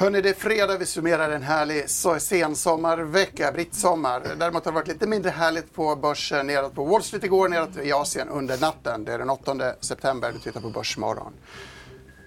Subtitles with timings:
[0.00, 0.78] Hörni, det är fredag.
[0.78, 1.90] Vi summerar en härlig
[2.20, 4.22] sensommarvecka, brittsommar.
[4.38, 7.76] Däremot har det varit lite mindre härligt på börsen neråt på Wall Street igår, neråt
[7.82, 9.04] i Asien under natten.
[9.04, 10.32] Det är den 8 september.
[10.32, 11.32] Du tittar på Börsmorgon.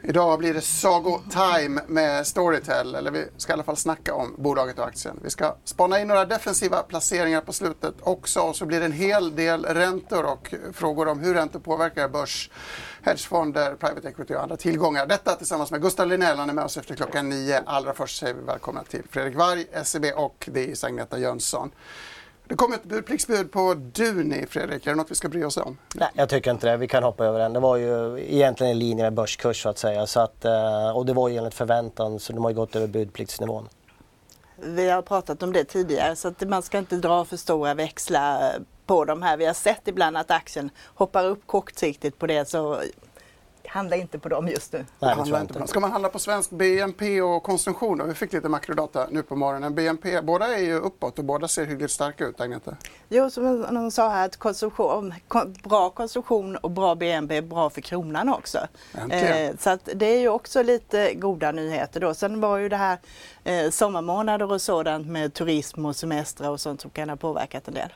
[0.03, 4.79] Idag blir det Sago-time med Storytel, eller vi ska i alla fall snacka om bolaget
[4.79, 5.19] och aktien.
[5.23, 8.91] Vi ska spana in några defensiva placeringar på slutet också och så blir det en
[8.91, 12.49] hel del räntor och frågor om hur räntor påverkar börs,
[13.01, 15.05] hedgefonder, private equity och andra tillgångar.
[15.05, 17.63] Detta tillsammans med Gustav Linell, han är med oss efter klockan nio.
[17.65, 21.71] Allra först säger vi välkomna till Fredrik Varg, SEB och det är Agneta Jönsson.
[22.51, 24.87] Det kom ett budpliktsbud på Duni, Fredrik.
[24.87, 25.77] Är det något vi ska bry oss om?
[25.95, 26.77] Nej, jag tycker inte det.
[26.77, 27.53] Vi kan hoppa över den.
[27.53, 30.07] Det var ju egentligen i linje med börskurs så att säga.
[30.07, 32.87] Så att, eh, och det var ju enligt förväntan så de har ju gått över
[32.87, 33.69] budpliktsnivån.
[34.55, 38.53] Vi har pratat om det tidigare så att man ska inte dra för stora växlar
[38.85, 39.37] på de här.
[39.37, 42.81] Vi har sett ibland att aktien hoppar upp kortsiktigt på det så
[43.71, 44.85] handla inte på dem just nu.
[44.99, 45.67] Nej, handla inte på dem.
[45.67, 47.97] Ska man handla på svensk BNP och konsumtion?
[47.97, 48.05] Då?
[48.05, 49.75] Vi fick lite makrodata nu på morgonen.
[49.75, 52.75] BNP, båda är ju uppåt och båda ser hyggligt starka ut, Agneta.
[53.09, 55.13] Jo, som de sa här, att konsumtion,
[55.63, 58.57] bra konsumtion och bra BNP är bra för kronan också.
[59.09, 62.13] Eh, så att det är ju också lite goda nyheter då.
[62.13, 62.97] Sen var ju det här
[63.43, 67.73] eh, sommarmånader och sådant med turism och semestrar och sånt som kan ha påverkat en
[67.73, 67.93] del.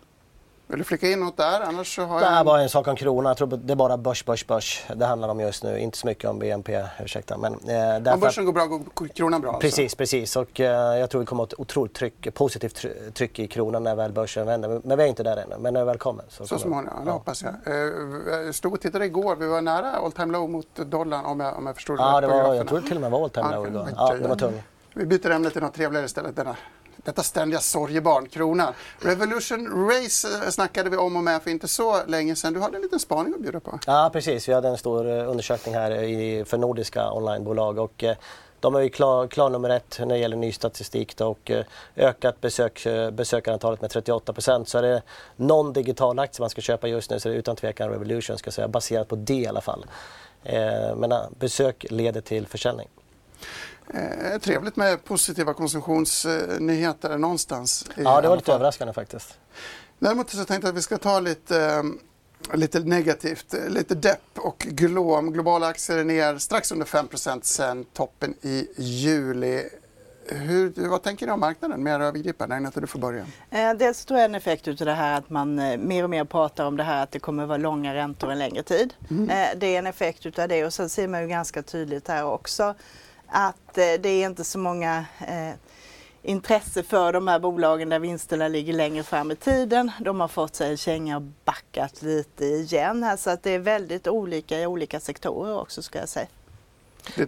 [0.68, 1.62] Vill du flika in något där?
[1.62, 2.34] Annars så har det jag...
[2.34, 3.30] är bara en sak om kronan.
[3.30, 4.86] Jag tror det är bara börs, börs, börs.
[4.96, 5.80] Det handlar om just nu.
[5.80, 7.38] Inte så mycket om BNP, ursäkta.
[7.38, 9.60] Men, eh, om börsen går bra går kronan bra?
[9.60, 9.98] Precis, alltså.
[9.98, 10.36] precis.
[10.36, 13.84] Och eh, jag tror vi kommer att ha ett otroligt tryck, positivt tryck i kronan
[13.84, 14.82] när väl börsen vänder.
[14.84, 15.56] Men vi är inte där ännu.
[15.60, 17.54] Men när vi väl kommer så, så småningom, det hoppas jag.
[17.54, 19.36] Eh, stod och tittade igår.
[19.36, 22.28] Vi var nära all time low mot dollarn om jag, om jag förstod ja, det.
[22.28, 23.90] Var, jag tror till och med var all time low igår.
[23.96, 24.62] Ja, det var tungt.
[24.94, 26.36] Vi byter ämne till något trevligare istället.
[26.36, 26.56] Denna
[27.06, 28.74] detta ständiga sorgebarn, kronan.
[29.00, 32.54] Revolution Race eh, snackade vi om och med för inte så länge sedan.
[32.54, 33.80] Du hade en liten spaning att bjuda på.
[33.88, 34.50] Ja, precis.
[34.50, 37.80] Vi hade en stor eh, undersökning här eh, i, för nordiska onlinebolag.
[37.80, 38.04] Och,
[38.60, 41.52] de är ju klar, klar nummer ett när det gäller ny statistik då, och
[41.96, 45.02] ökat besök, besökarantalet med 38% Så är det
[45.36, 48.52] någon digital aktie man ska köpa just nu så är det utan tvekan Revolution ska
[48.52, 49.86] säga, baserat på det i alla fall.
[50.46, 52.88] Eh, men besök leder till försäljning.
[53.94, 57.86] Eh, trevligt med positiva konsumtionsnyheter någonstans.
[57.96, 59.38] Ja, det var lite överraskande faktiskt.
[60.00, 61.84] Däremot så tänkte jag att vi ska ta lite,
[62.52, 65.32] eh, lite negativt, lite depp och glåm.
[65.32, 67.08] Globala aktier är ner strax under 5
[67.42, 69.70] sen toppen i juli.
[70.28, 72.56] Hur, vad tänker ni om marknaden mer övergripande?
[72.56, 73.26] Agneta, du får börja.
[73.52, 76.24] Eh, dels tror jag en effekt av det här att man eh, mer och mer
[76.26, 78.94] pratar om det här att det kommer att vara långa räntor en längre tid.
[79.10, 79.30] Mm.
[79.30, 82.26] Eh, det är en effekt av det och sen ser man ju ganska tydligt här
[82.26, 82.76] också
[83.28, 85.54] att eh, det är inte så många eh,
[86.24, 89.92] intresse för de här bolagen där vinsterna ligger längre fram i tiden.
[90.00, 93.60] De har fått sig en känga och backat lite igen här så att det är
[93.60, 96.28] väldigt olika i olika sektorer också ska jag säga.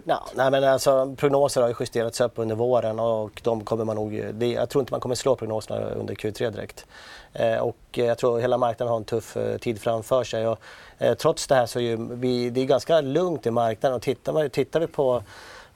[0.04, 3.96] Ja, nej men alltså, prognoser har ju justerats upp under våren och de kommer man
[3.96, 6.86] nog, det, jag tror inte man kommer slå prognoserna under Q3 direkt.
[7.32, 10.48] Eh, och jag tror hela marknaden har en tuff eh, tid framför sig.
[10.48, 10.58] Och,
[10.98, 14.02] eh, trots det här så är ju, vi, det är ganska lugnt i marknaden och
[14.02, 15.22] tittar, man, tittar vi på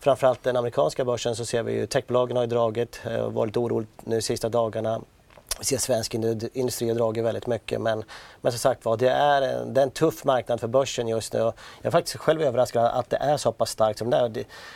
[0.03, 3.57] framförallt den amerikanska börsen så ser vi ju techbolagen har ju dragit och eh, varit
[3.57, 5.01] oroligt nu de sista dagarna.
[5.59, 8.05] Vi ser svensk industri har dragit väldigt mycket men,
[8.41, 11.33] men som sagt var, det är, en, det är en tuff marknad för börsen just
[11.33, 11.39] nu.
[11.39, 14.31] Jag är faktiskt själv överraskad att det är så pass starkt som det är.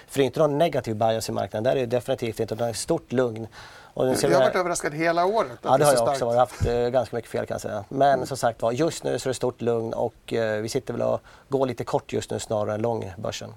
[0.08, 2.54] För det är inte någon negativ bias i marknaden, det är det definitivt inte.
[2.54, 3.46] Det är ett stort lugn.
[3.94, 5.58] Och jag har varit överraskad hela året.
[5.62, 6.38] Ja, det har jag också varit.
[6.38, 7.84] haft eh, ganska mycket fel kan jag säga.
[7.88, 8.26] Men mm.
[8.26, 11.02] som sagt var, just nu så är det stort lugn och eh, vi sitter väl
[11.02, 13.54] och går lite kort just nu snarare än lång börsen.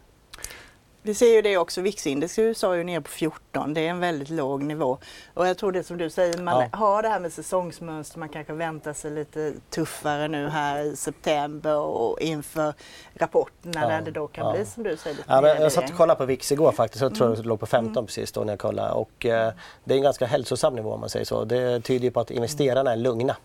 [1.09, 3.89] Vi ser ju det också, VIX-index i USA är ju ner på 14, det är
[3.89, 4.97] en väldigt låg nivå.
[5.33, 6.77] Och jag tror det som du säger, man ja.
[6.77, 11.77] har det här med säsongsmönster, man kanske väntar sig lite tuffare nu här i september
[11.77, 12.73] och inför
[13.13, 13.87] rapporterna ja.
[13.87, 14.53] när det då kan ja.
[14.53, 15.19] bli som du säger.
[15.27, 17.41] ja, men jag satt och kollade på VIX igår faktiskt, jag tror mm.
[17.41, 18.05] det låg på 15 mm.
[18.05, 18.91] precis då när jag kollade.
[18.91, 21.43] Och eh, det är en ganska hälsosam nivå om man säger så.
[21.43, 23.35] Det tyder ju på att investerarna är lugna.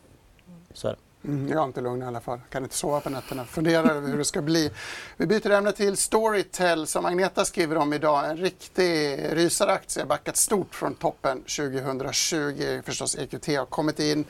[0.73, 0.99] Så är det.
[1.25, 2.41] Mm, jag är inte lugn i alla fall.
[2.51, 3.45] Kan inte sova på nätterna.
[3.45, 4.71] Funderar över hur det ska bli.
[5.17, 8.31] Vi byter ämne till Storytel som Agneta skriver om idag.
[8.31, 10.05] En riktig rysaraktie.
[10.05, 12.81] Backat stort från toppen 2020.
[12.85, 14.25] Förstås EQT har kommit in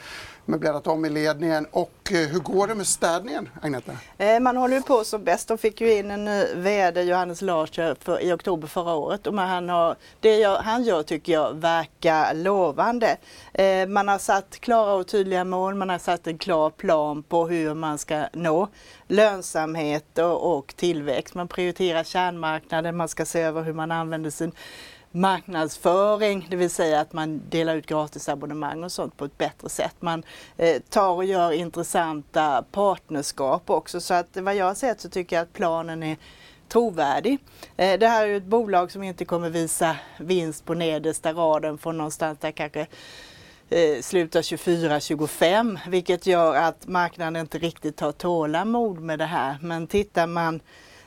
[0.47, 1.67] möblerat om i ledningen.
[1.71, 3.93] Och eh, hur går det med städningen, Agneta?
[4.19, 5.49] Eh, man håller ju på som bäst.
[5.49, 9.27] De fick ju in en ny VD, Johannes Larsson, i oktober förra året.
[9.27, 13.17] Och han har, det jag, han gör tycker jag verkar lovande.
[13.53, 17.49] Eh, man har satt klara och tydliga mål, man har satt en klar plan på
[17.49, 18.69] hur man ska nå
[19.09, 21.35] lönsamhet och, och tillväxt.
[21.35, 24.53] Man prioriterar kärnmarknaden, man ska se över hur man använder sin
[25.15, 29.95] marknadsföring, det vill säga att man delar ut gratisabonnemang och sånt på ett bättre sätt.
[30.01, 30.23] Man
[30.57, 35.37] eh, tar och gör intressanta partnerskap också så att vad jag har sett så tycker
[35.37, 36.17] jag att planen är
[36.69, 37.39] trovärdig.
[37.77, 41.79] Eh, det här är ju ett bolag som inte kommer visa vinst på nedersta raden
[41.79, 42.87] från någonstans där kanske
[43.71, 49.57] eh, slutar 24-25 vilket gör att marknaden inte riktigt har tålamod med det här.
[49.63, 50.61] Men tittar man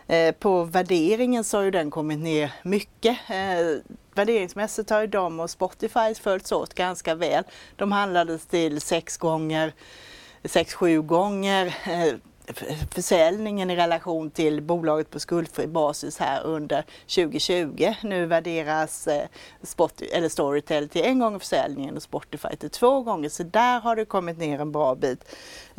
[0.08, 3.18] Eh, på värderingen så har ju den kommit ner mycket.
[3.30, 7.44] Eh, värderingsmässigt har ju de och Spotify följts åt ganska väl.
[7.76, 9.74] De handlades till sex gånger,
[10.44, 11.66] sex sju gånger.
[11.86, 12.14] Eh,
[12.92, 17.94] försäljningen i relation till bolaget på skuldfri basis här under 2020.
[18.04, 19.08] Nu värderas
[19.64, 23.30] Spot, eller Storytel till en gång försäljningen och Spotify till två gånger.
[23.30, 25.26] Så där har det kommit ner en bra bit.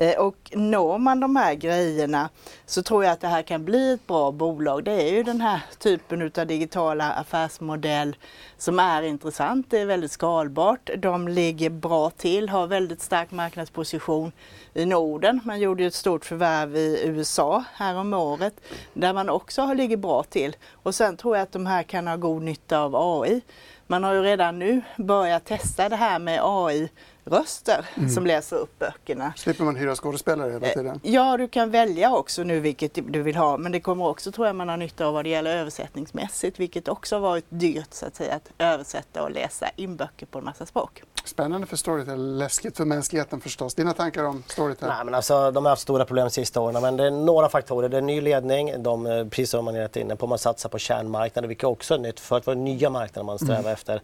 [0.00, 2.28] Eh, och når man de här grejerna
[2.66, 4.84] så tror jag att det här kan bli ett bra bolag.
[4.84, 8.16] Det är ju den här typen av digitala affärsmodell
[8.58, 9.70] som är intressant.
[9.70, 10.90] Det är väldigt skalbart.
[10.98, 14.32] De ligger bra till, har väldigt stark marknadsposition
[14.74, 15.40] i Norden.
[15.44, 18.54] Man gjorde ju ett stort förvärv i USA härom året
[18.94, 20.56] där man också ligger bra till.
[20.72, 23.40] Och sen tror jag att de här kan ha god nytta av AI.
[23.86, 26.88] Man har ju redan nu börjat testa det här med AI
[27.28, 28.10] röster mm.
[28.10, 29.32] som läser upp böckerna.
[29.36, 31.00] Slipper man hyra skådespelare hela tiden?
[31.04, 34.32] Eh, ja, du kan välja också nu vilket du vill ha men det kommer också
[34.32, 37.94] tror jag man har nytta av vad det gäller översättningsmässigt vilket också har varit dyrt
[37.94, 41.02] så att säga att översätta och läsa in böcker på en massa språk.
[41.24, 43.74] Spännande för Storytel, läskigt för mänskligheten förstås.
[43.74, 44.88] Dina tankar om Storytel?
[44.88, 47.48] Nej, men alltså, de har haft stora problem de sista åren men det är några
[47.48, 47.88] faktorer.
[47.88, 50.78] Det är ny ledning, de, eh, precis som man är inne på, man satsar på
[50.78, 53.72] kärnmarknaden vilket också är nytt för att vara nya marknader man strävar mm.
[53.72, 54.02] efter.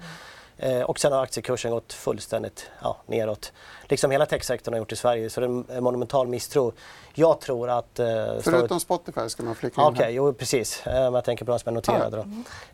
[0.59, 3.53] Eh, och sen har aktiekursen gått fullständigt ja, neråt.
[3.89, 6.73] Liksom hela techsektorn har gjort i Sverige, så det är en monumental misstro.
[7.15, 7.99] Jag tror att...
[7.99, 8.07] Eh,
[8.41, 10.87] Förutom Spotify ska man flika in okay, jo precis.
[10.87, 12.19] Eh, jag tänker på de som är noterade.
[12.19, 12.25] Ah,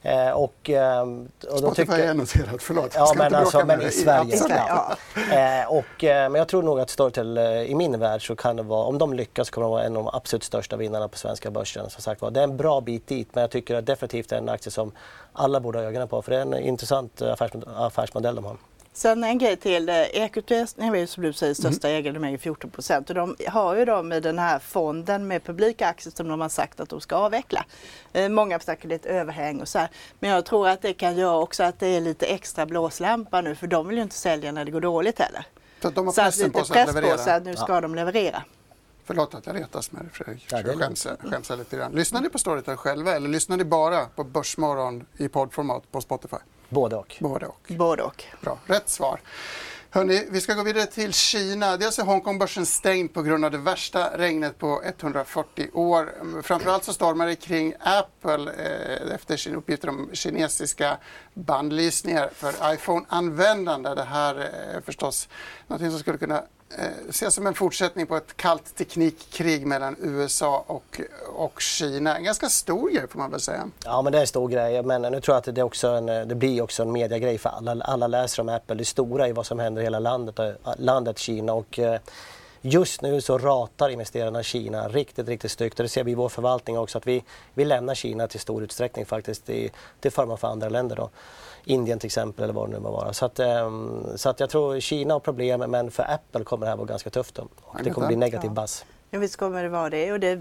[0.03, 0.11] ja.
[0.11, 0.37] mm.
[0.37, 1.03] och, eh,
[1.53, 1.99] och Spotify tycker...
[1.99, 2.93] är noterad, förlåt.
[2.95, 4.41] Ja, men, alltså, men i Sverige.
[4.49, 4.97] Ja.
[5.17, 8.57] Eh, och, eh, men jag tror nog att Storytel, eh, i min värld, så kan
[8.57, 11.19] det vara, om de lyckas kommer de vara en av de absolut största vinnarna på
[11.19, 11.91] svenska börsen.
[11.91, 14.49] Som sagt, det är en bra bit dit, men jag tycker att definitivt är en
[14.49, 14.93] aktie som
[15.33, 18.57] alla borde ha ögonen på, för det är en intressant affärsmodell de har.
[18.93, 19.89] Sen en grej till.
[19.89, 22.01] EQT är ju som du säger största mm.
[22.01, 23.09] ägare, de äger 14 procent.
[23.09, 26.49] Och de har ju dem i den här fonden med publika aktier som de har
[26.49, 27.65] sagt att de ska avveckla.
[28.13, 29.89] Eh, många snackar lite överhäng och så här.
[30.19, 33.55] Men jag tror att det kan göra också att det är lite extra blåslampa nu
[33.55, 35.47] för de vill ju inte sälja när det går dåligt heller.
[35.83, 37.17] Så de har pressen på sig att leverera?
[37.17, 37.81] På sig att nu ska ja.
[37.81, 38.43] de leverera.
[39.05, 40.47] Förlåt att jag retas med dig Fredrik.
[40.51, 41.93] Ja, jag skäms, skäms lite grann.
[41.93, 46.37] Lyssnar ni på Storytel själva eller lyssnar ni bara på Börsmorgon i poddformat på Spotify?
[46.69, 47.17] Både och.
[47.21, 47.73] Både och.
[47.79, 48.25] Både och.
[48.41, 49.21] Bra, rätt svar.
[49.93, 51.77] Hörrni, vi ska gå vidare till Kina.
[51.77, 56.13] Dels är Hongkongbörsen stängd på grund av det värsta regnet på 140 år.
[56.43, 60.99] Framförallt så stormar det kring Apple eh, efter sin uppgifter om kinesiska
[61.35, 63.95] bandlysningar för iPhone-användande.
[63.95, 65.29] Det här är förstås
[65.67, 66.45] något som skulle kunna eh,
[66.79, 72.17] Eh, ses som en fortsättning på ett kallt teknikkrig mellan USA och, och Kina.
[72.17, 73.71] En ganska stor grej får man väl säga.
[73.85, 76.09] Ja men det är en stor grej men nu tror jag att det, också en,
[76.09, 78.77] eh, det blir också en mediegrej för alla, alla läser om Apple.
[78.77, 81.79] Det stora är vad som händer i hela landet, eh, landet Kina och
[82.63, 86.29] Just nu så ratar investerarna Kina riktigt, riktigt styggt och det ser vi i vår
[86.29, 87.25] förvaltning också att vi,
[87.55, 90.97] vi lämnar Kina till stor utsträckning faktiskt i, till förmån för andra länder.
[90.97, 91.11] Då.
[91.65, 93.13] Indien till exempel eller vad det nu må vara.
[93.13, 96.71] Så, att, um, så att jag tror Kina har problem men för Apple kommer det
[96.71, 97.49] här vara ganska tufft då.
[97.61, 98.85] och det kommer bli negativ buzz.
[99.11, 100.39] Ja visst kommer det vara det och det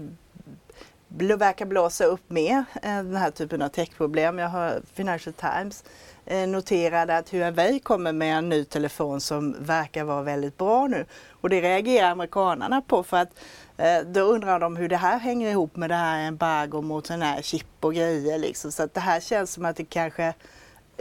[1.36, 4.38] verkar blåsa upp mer eh, den här typen av techproblem.
[4.38, 5.84] Jag har Financial Times
[6.26, 11.06] eh, noterade att Huawei kommer med en ny telefon som verkar vara väldigt bra nu.
[11.40, 13.30] Och det reagerar amerikanarna på för att
[13.76, 17.24] eh, då undrar de hur det här hänger ihop med det här embargo mot sådana
[17.24, 18.38] här chip och grejer.
[18.38, 18.72] Liksom.
[18.72, 20.34] Så att det här känns som att det kanske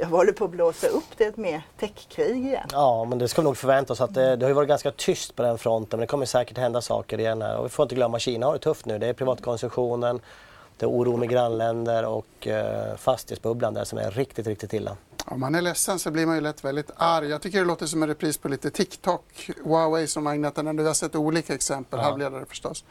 [0.06, 2.68] håller på att blåsa upp det mer techkrig igen.
[2.72, 4.02] Ja, men det ska vi nog förvänta oss.
[4.02, 6.58] Att det, det har ju varit ganska tyst på den fronten men det kommer säkert
[6.58, 7.58] hända saker igen här.
[7.58, 9.00] Och vi får inte glömma Kina har det tufft nu.
[9.00, 10.20] Det är privatkonsumtionen,
[10.78, 14.98] det är oro med grannländer och eh, fastighetsbubblan där som är riktigt, riktigt illa.
[15.26, 17.30] Om man är ledsen så blir man ju lätt väldigt arg.
[17.30, 20.84] Jag tycker det låter som en repris på lite TikTok, Huawei som nämnde.
[20.84, 22.04] Vi har sett olika exempel, ja.
[22.06, 22.84] halvledare förstås.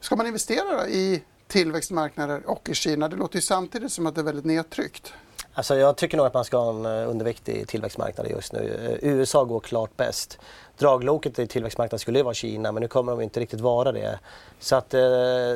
[0.00, 3.08] Ska man investera i tillväxtmarknader och i Kina?
[3.08, 5.12] Det låter ju samtidigt som att det är väldigt nedtryckt.
[5.56, 8.98] Alltså jag tycker nog att man ska ha en eh, undervikt i tillväxtmarknaden just nu.
[9.02, 10.38] Eh, USA går klart bäst.
[10.78, 14.18] Dragloket i tillväxtmarknaden skulle ju vara Kina men nu kommer de inte riktigt vara det.
[14.58, 15.00] Så att eh,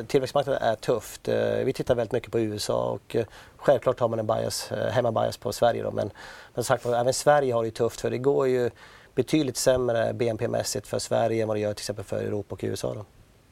[0.07, 1.27] tillväxtmarknaden är tufft.
[1.27, 3.25] Eh, vi tittar väldigt mycket på USA och eh,
[3.57, 6.11] självklart har man en bias, eh, hemmabias på Sverige då, men,
[6.53, 8.69] men sagt även Sverige har det tufft för det går ju
[9.15, 12.93] betydligt sämre BNP-mässigt för Sverige än vad det gör till exempel för Europa och USA.
[12.93, 13.05] Då.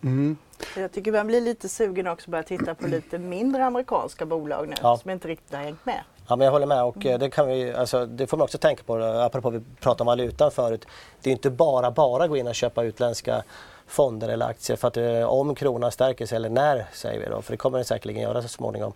[0.04, 0.38] Mm.
[0.78, 4.68] Jag tycker man blir lite sugen också att börja titta på lite mindre amerikanska bolag
[4.68, 4.98] nu ja.
[4.98, 6.04] som inte riktigt har hängt med.
[6.28, 7.20] Ja, men jag håller med och mm.
[7.20, 10.52] det, kan vi, alltså, det får man också tänka på, apropå vi pratade om valutan
[10.52, 10.86] förut.
[11.22, 13.44] Det är inte bara bara gå in och köpa utländska
[13.88, 17.42] fonder eller aktier för att eh, om kronan stärker sig, eller när säger vi då,
[17.42, 18.94] för det kommer den säkerligen göra så småningom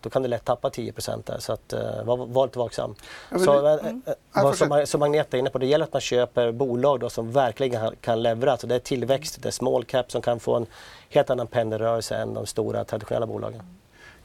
[0.00, 0.92] då kan du lätt tappa 10
[1.24, 1.38] där.
[1.38, 2.94] Så att, uh, var, var lite vaksam.
[3.30, 4.02] Ja, så, det, mm.
[4.36, 7.32] äh, som, som Magneta är inne på, det gäller att man köper bolag då som
[7.32, 8.52] verkligen kan leverera.
[8.52, 10.66] Alltså det är tillväxt, det är small cap som kan få en
[11.08, 13.62] helt annan pendelrörelse än de stora traditionella bolagen.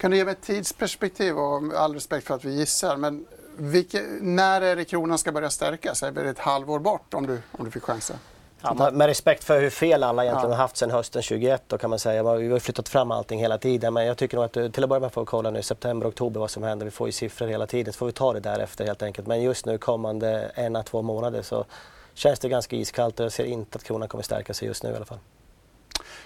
[0.01, 3.25] Kan du ge mig ett tidsperspektiv och all respekt för att vi gissar, men
[3.58, 6.03] vilka, när är det kronan ska börja stärkas?
[6.03, 8.15] Är det ett halvår bort om du, om du fick chansen?
[8.62, 10.55] Ja, med respekt för hur fel alla egentligen ja.
[10.55, 12.36] har haft sedan hösten 21 då kan man säga.
[12.36, 14.89] Vi har flyttat fram allting hela tiden men jag tycker nog att eh, till att
[14.89, 16.86] börja med får vi kolla nu september, oktober vad som händer.
[16.86, 19.27] Vi får ju siffror hela tiden så får vi ta det därefter helt enkelt.
[19.27, 21.65] Men just nu kommande en, två månader så
[22.13, 24.91] känns det ganska iskallt och jag ser inte att kronan kommer stärka sig just nu
[24.91, 25.20] i alla fall.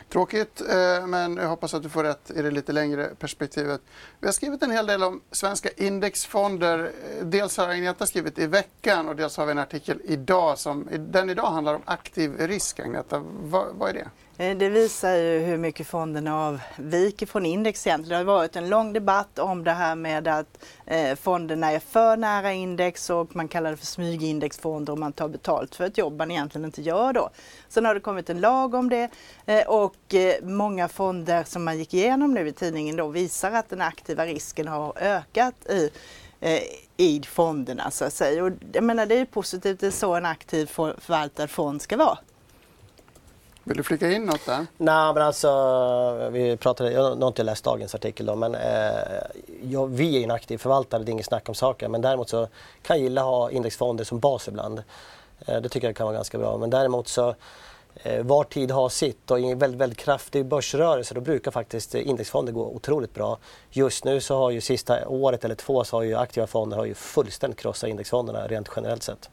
[0.09, 3.81] Tråkigt, eh, men jag hoppas att du får rätt i det lite längre perspektivet.
[4.19, 6.91] Vi har skrivit en hel del om svenska indexfonder.
[7.19, 10.87] Eh, dels har Agneta skrivit i veckan och dels har vi en artikel idag som
[10.99, 12.79] den idag handlar om aktiv risk.
[12.79, 14.09] Agneta, vad, vad är det?
[14.37, 18.25] Eh, det visar ju hur mycket fonderna avviker från index egentligen.
[18.25, 22.17] Det har varit en lång debatt om det här med att eh, fonderna är för
[22.17, 26.17] nära index och man kallar det för smygindexfonder och man tar betalt för ett jobb
[26.17, 27.29] man egentligen inte gör då.
[27.69, 29.09] Sen har det kommit en lag om det
[29.45, 33.81] eh, och många fonder som man gick igenom nu i tidningen då visar att den
[33.81, 35.89] aktiva risken har ökat i
[36.97, 38.43] i fonderna så att säga.
[38.43, 42.17] Och jag menar det är positivt, det är så en aktiv förvaltad fond ska vara.
[43.67, 44.65] Vill du flika in något där?
[44.77, 48.91] Nej, men alltså, vi pratade, jag har inte läst dagens artikel då, men eh,
[49.63, 51.87] ja, vi är en aktiv förvaltare, det är inget snack om saker.
[51.87, 52.47] Men däremot så
[52.81, 54.83] kan jag gilla att ha indexfonder som bas ibland.
[55.45, 56.57] Eh, det tycker jag kan vara ganska bra.
[56.57, 57.35] Men däremot så
[58.03, 61.95] eh, var tid har sitt och i en väldigt, väldigt kraftig börsrörelse då brukar faktiskt
[61.95, 63.37] indexfonder gå otroligt bra.
[63.71, 66.85] Just nu så har ju sista året eller två så har ju aktiva fonder har
[66.85, 69.29] ju fullständigt krossat indexfonderna rent generellt sett.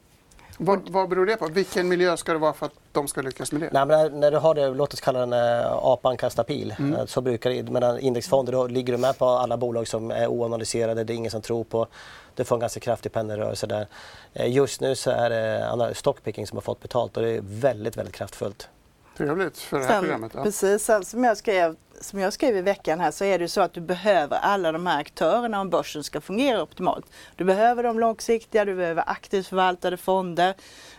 [0.59, 1.47] Vad, vad beror det på?
[1.47, 3.71] Vilken miljö ska det vara för att de ska lyckas med det?
[3.73, 6.75] Nej, men när du har det, låt oss kalla den äh, apan kastar pil.
[6.79, 6.95] Mm.
[6.95, 11.05] Äh, så brukar medan indexfonder då ligger du med på alla bolag som är oanalyserade,
[11.05, 11.87] det är ingen som tror på.
[12.35, 13.87] Du får en ganska kraftig pendelrörelse där.
[14.33, 17.97] Äh, just nu så är det stockpicking som har fått betalt och det är väldigt,
[17.97, 18.69] väldigt kraftfullt.
[19.16, 20.33] Trevligt för det här sen, programmet.
[20.35, 20.42] Ja.
[20.42, 23.73] Precis, som jag, skrev, som jag skrev i veckan här så är det så att
[23.73, 27.07] du behöver alla de här aktörerna om börsen ska fungera optimalt.
[27.37, 30.54] Du behöver de långsiktiga, du behöver aktivt förvaltade fonder,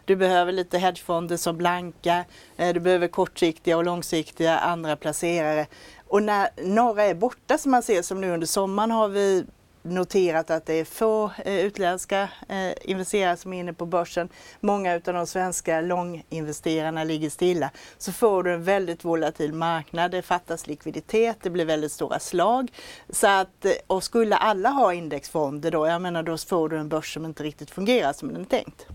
[0.05, 2.25] du behöver lite hedgefonder som blanka,
[2.57, 5.65] eh, du behöver kortsiktiga och långsiktiga andra placerare.
[6.07, 9.45] Och när några är borta som man ser som nu under sommaren har vi
[9.83, 14.29] noterat att det är få eh, utländska eh, investerare som är inne på börsen.
[14.59, 17.71] Många av de svenska långinvesterarna ligger stilla.
[17.97, 22.71] Så får du en väldigt volatil marknad, det fattas likviditet, det blir väldigt stora slag.
[23.09, 26.89] Så att, eh, och skulle alla ha indexfonder då, jag menar då får du en
[26.89, 28.87] börs som inte riktigt fungerar som den är tänkt.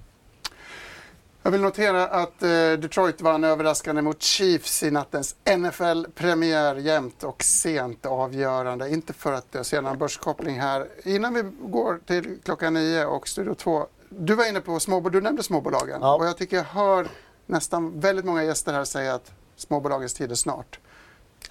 [1.42, 6.76] Jag vill notera att eh, Detroit vann överraskande mot Chiefs i nattens NFL-premiär.
[6.76, 8.90] Jämnt och sent avgörande.
[8.90, 10.86] Inte för att jag ser någon börskoppling här.
[11.04, 13.86] Innan vi går till klockan nio och Studio 2.
[14.08, 15.98] Du var inne på småbolag, du nämnde småbolagen.
[16.00, 16.14] Ja.
[16.14, 17.08] Och jag tycker jag hör
[17.46, 20.78] nästan väldigt många gäster här säga att småbolagens tid är snart.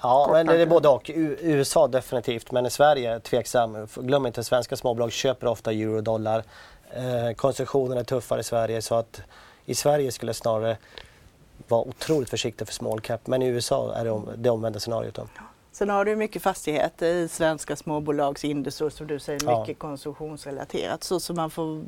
[0.01, 1.11] Ja, Kort men det är både och.
[1.13, 3.87] USA definitivt, men i Sverige tveksam.
[3.95, 6.43] Glöm inte, svenska småbolag köper ofta euro och dollar.
[6.89, 9.21] Eh, konsumtionen är tuffare i Sverige så att
[9.67, 10.77] i Sverige skulle jag snarare
[11.67, 15.15] vara otroligt försiktig för small cap men i USA är det det omvända scenariot.
[15.15, 15.27] Då.
[15.71, 19.75] Sen har du mycket fastigheter i svenska småbolagsindex som du säger, mycket ja.
[19.77, 21.83] konsumtionsrelaterat så, så man får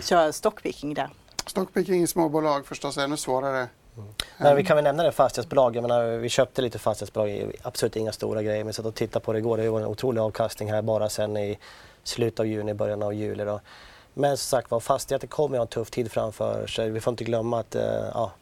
[0.00, 1.08] köra stockpicking där.
[1.46, 3.68] Stockpicking i småbolag förstås ännu svårare.
[3.96, 4.08] Mm.
[4.38, 5.76] Men vi kan väl nämna det fastighetsbolag.
[5.76, 8.64] Jag menar, vi köpte lite fastighetsbolag, absolut inga stora grejer.
[8.64, 9.56] Men satt och tittade på det igår.
[9.56, 11.58] Det var en otrolig avkastning här bara sen i
[12.04, 13.44] slutet av juni, början av juli.
[13.44, 13.60] Då.
[14.18, 16.90] Men som sagt var, fastigheter kommer ha en tuff tid framför sig.
[16.90, 17.82] Vi får inte glömma att eh,
[18.14, 18.32] ja,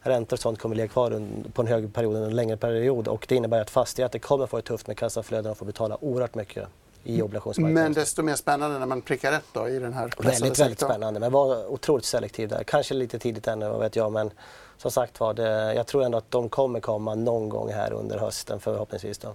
[0.00, 3.08] räntor och sånt kommer ligga kvar på en hög period, en längre period.
[3.08, 6.34] Och det innebär att fastigheter kommer få det tufft med kassaflöden och få betala oerhört
[6.34, 6.68] mycket
[7.04, 7.84] i obligationsmarknaden.
[7.84, 11.20] Men desto mer spännande när man prickar rätt då i den här Väldigt, väldigt spännande.
[11.20, 12.64] Men var otroligt selektiv där.
[12.64, 14.12] Kanske lite tidigt ännu, vad vet jag.
[14.12, 14.30] Men
[14.76, 15.40] som sagt var,
[15.74, 19.18] jag tror ändå att de kommer komma någon gång här under hösten förhoppningsvis.
[19.18, 19.34] Då.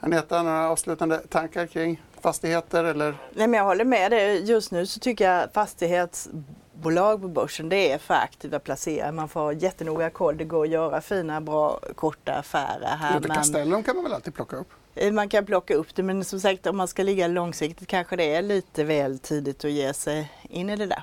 [0.00, 3.14] Aneta, några avslutande tankar kring fastigheter eller?
[3.34, 4.50] Nej, men jag håller med dig.
[4.50, 9.12] Just nu så tycker jag fastighetsbolag på börsen det är för aktiva placerare.
[9.12, 10.36] Man får ha jättenoga koll.
[10.36, 13.20] Det går att göra fina, bra, korta affärer här.
[13.20, 14.68] Lite Castellum kan man väl alltid plocka upp?
[14.94, 18.16] Eh, man kan plocka upp det men som sagt om man ska ligga långsiktigt kanske
[18.16, 21.02] det är lite väl tidigt att ge sig in i det där.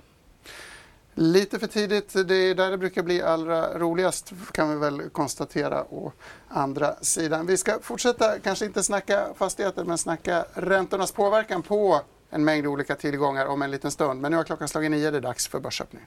[1.15, 5.84] Lite för tidigt, det är där det brukar bli allra roligast kan vi väl konstatera
[5.84, 6.12] å
[6.48, 7.46] andra sidan.
[7.46, 12.96] Vi ska fortsätta, kanske inte snacka fastigheter men snacka räntornas påverkan på en mängd olika
[12.96, 14.22] tillgångar om en liten stund.
[14.22, 16.05] Men nu har klockan slagit nio, det är dags för Börsöppning.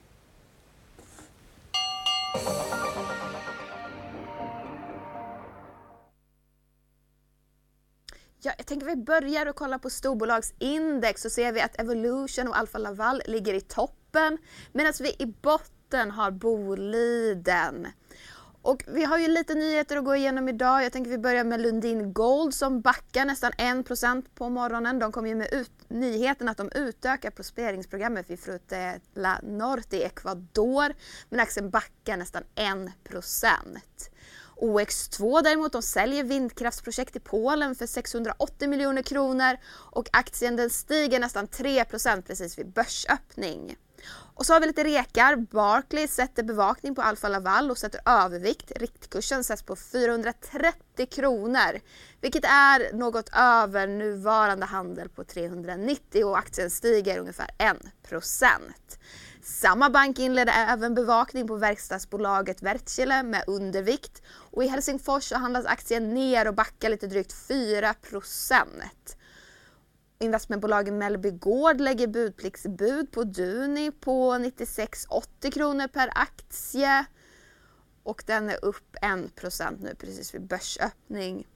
[8.39, 12.57] Ja, jag tänker vi börjar och kolla på storbolagsindex så ser vi att Evolution och
[12.57, 14.37] Alfa Laval ligger i topp toppen
[14.71, 17.87] medan vi i botten har Boliden.
[18.61, 20.83] Och vi har ju lite nyheter att gå igenom idag.
[20.83, 24.99] Jag tänker vi börjar med Lundin Gold som backar nästan 1% på morgonen.
[24.99, 30.03] De kom ju med ut, nyheten att de utökar prospekteringsprogrammet vid Frute la Norte i
[30.03, 30.93] Ecuador.
[31.29, 32.91] Men aktien backar nästan 1%.
[34.55, 41.19] OX2 däremot, de säljer vindkraftsprojekt i Polen för 680 miljoner kronor och aktien den stiger
[41.19, 43.77] nästan 3% precis vid börsöppning.
[44.37, 45.35] Och så har vi lite rekar.
[45.35, 48.71] Barclays sätter bevakning på Alfa Laval och sätter övervikt.
[48.75, 51.79] Riktkursen sätts på 430 kronor,
[52.21, 57.77] vilket är något över nuvarande handel på 390 och aktien stiger ungefär 1
[59.47, 65.65] samma bank inledde även bevakning på verkstadsbolaget Wärtsilä med undervikt och i Helsingfors så handlas
[65.65, 67.95] aktien ner och backar lite drygt 4
[70.19, 77.05] Investmentbolaget Mellby Gård lägger budpliktsbud på Duni på 96,80 kronor per aktie
[78.03, 81.47] och den är upp 1 nu precis vid börsöppning.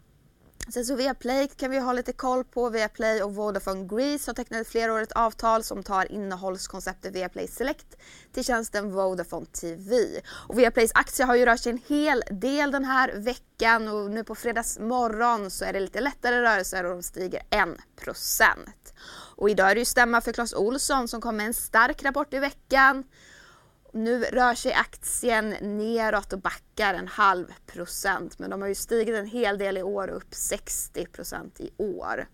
[0.70, 2.70] Sen så Viaplay kan vi ha lite koll på.
[2.70, 7.96] Viaplay och Vodafone Greece har tecknat ett flerårigt avtal som tar innehållskonceptet Viaplay Select
[8.34, 10.22] till tjänsten Vodafone TV.
[10.30, 14.24] Och Viaplays aktie har ju rört sig en hel del den här veckan och nu
[14.24, 18.46] på fredags morgon så är det lite lättare rörelser och de stiger 1%.
[19.36, 22.34] Och idag är det ju stämma för Clas Olsson som kom med en stark rapport
[22.34, 23.04] i veckan.
[23.94, 29.16] Nu rör sig aktien neråt och backar en halv procent men de har ju stigit
[29.16, 32.28] en hel del i år och upp 60 procent i år.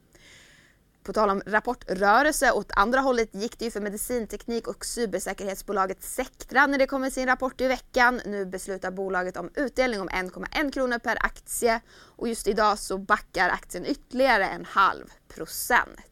[1.08, 6.68] På tal om rapportrörelse, åt andra hållet gick det ju för medicinteknik och cybersäkerhetsbolaget Sectra
[6.68, 8.22] när det kom med sin rapport i veckan.
[8.26, 11.82] Nu beslutar bolaget om utdelning om 1,1 kronor per aktie
[12.16, 16.07] och just idag så backar aktien ytterligare en halv procent.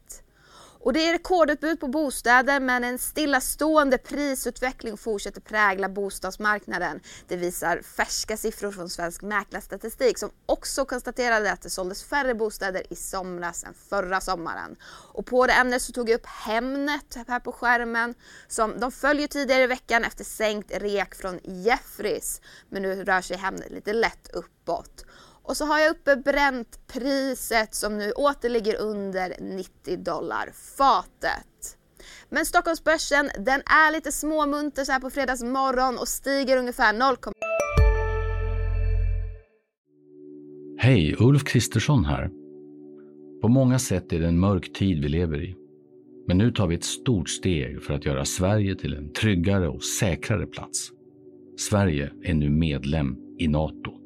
[0.86, 7.00] Och det är rekordutbud på bostäder men en stillastående prisutveckling fortsätter prägla bostadsmarknaden.
[7.28, 12.82] Det visar färska siffror från Svensk Mäklarstatistik som också konstaterade att det såldes färre bostäder
[12.92, 14.76] i somras än förra sommaren.
[15.12, 18.14] Och på det ämnet så tog jag upp Hemnet här på skärmen.
[18.48, 23.36] Som, de följer tidigare i veckan efter sänkt rek från Jeffries men nu rör sig
[23.36, 25.04] Hemnet lite lätt uppåt.
[25.46, 31.78] Och så har jag uppe bräntpriset som nu åter ligger under 90 dollar fatet.
[32.28, 37.16] Men Stockholmsbörsen den är lite småmunter så här på fredagsmorgon och stiger ungefär 0,
[40.78, 42.30] Hej, Ulf Kristersson här.
[43.42, 45.56] På många sätt är det en mörk tid vi lever i.
[46.28, 49.84] Men nu tar vi ett stort steg för att göra Sverige till en tryggare och
[49.84, 50.90] säkrare plats.
[51.58, 54.05] Sverige är nu medlem i Nato.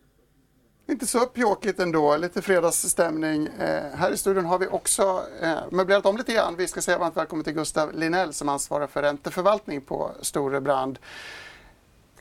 [0.91, 3.47] Inte så pjåkigt ändå, lite fredagsstämning.
[3.47, 6.55] Eh, här i studion har vi också eh, möblerat om lite grann.
[6.55, 10.99] Vi ska säga varmt välkommen till Gustav Linell som ansvarar för ränteförvaltning på Storebrand.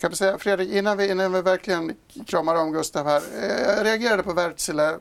[0.00, 3.22] Kan säga, Fredrik, innan vi, innan vi verkligen kramar om Gustav här.
[3.42, 4.98] Eh, jag reagerade på Wärtsilä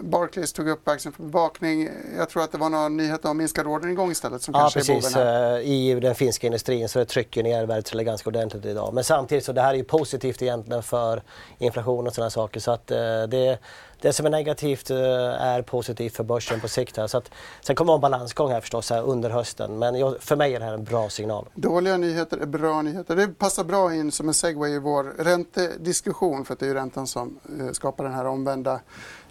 [0.00, 1.88] Barclays tog upp aktien för bevakning.
[2.16, 5.16] Jag tror att det var någon nyhet om minskad orderingång istället som ja, kanske precis.
[5.16, 5.54] är boven.
[5.54, 8.94] Eh, I den finska industrin så det trycker ner Wärtsilä ganska ordentligt idag.
[8.94, 11.22] Men samtidigt så det här är ju positivt egentligen för
[11.58, 12.60] inflation och sådana saker.
[12.60, 13.58] Så att eh, det,
[14.02, 14.96] det som är negativt eh,
[15.42, 16.96] är positivt för börsen på sikt.
[16.96, 17.06] Här.
[17.06, 19.78] Så att, sen kommer det en balansgång här förstås här under hösten.
[19.78, 21.48] Men jag, för mig är det här en bra signal.
[21.54, 23.16] Dåliga nyheter är bra nyheter.
[23.16, 26.74] Det passar bra in som en segway i vår räntediskussion för att det är ju
[26.74, 27.38] räntan som
[27.72, 28.80] skapar den här omvända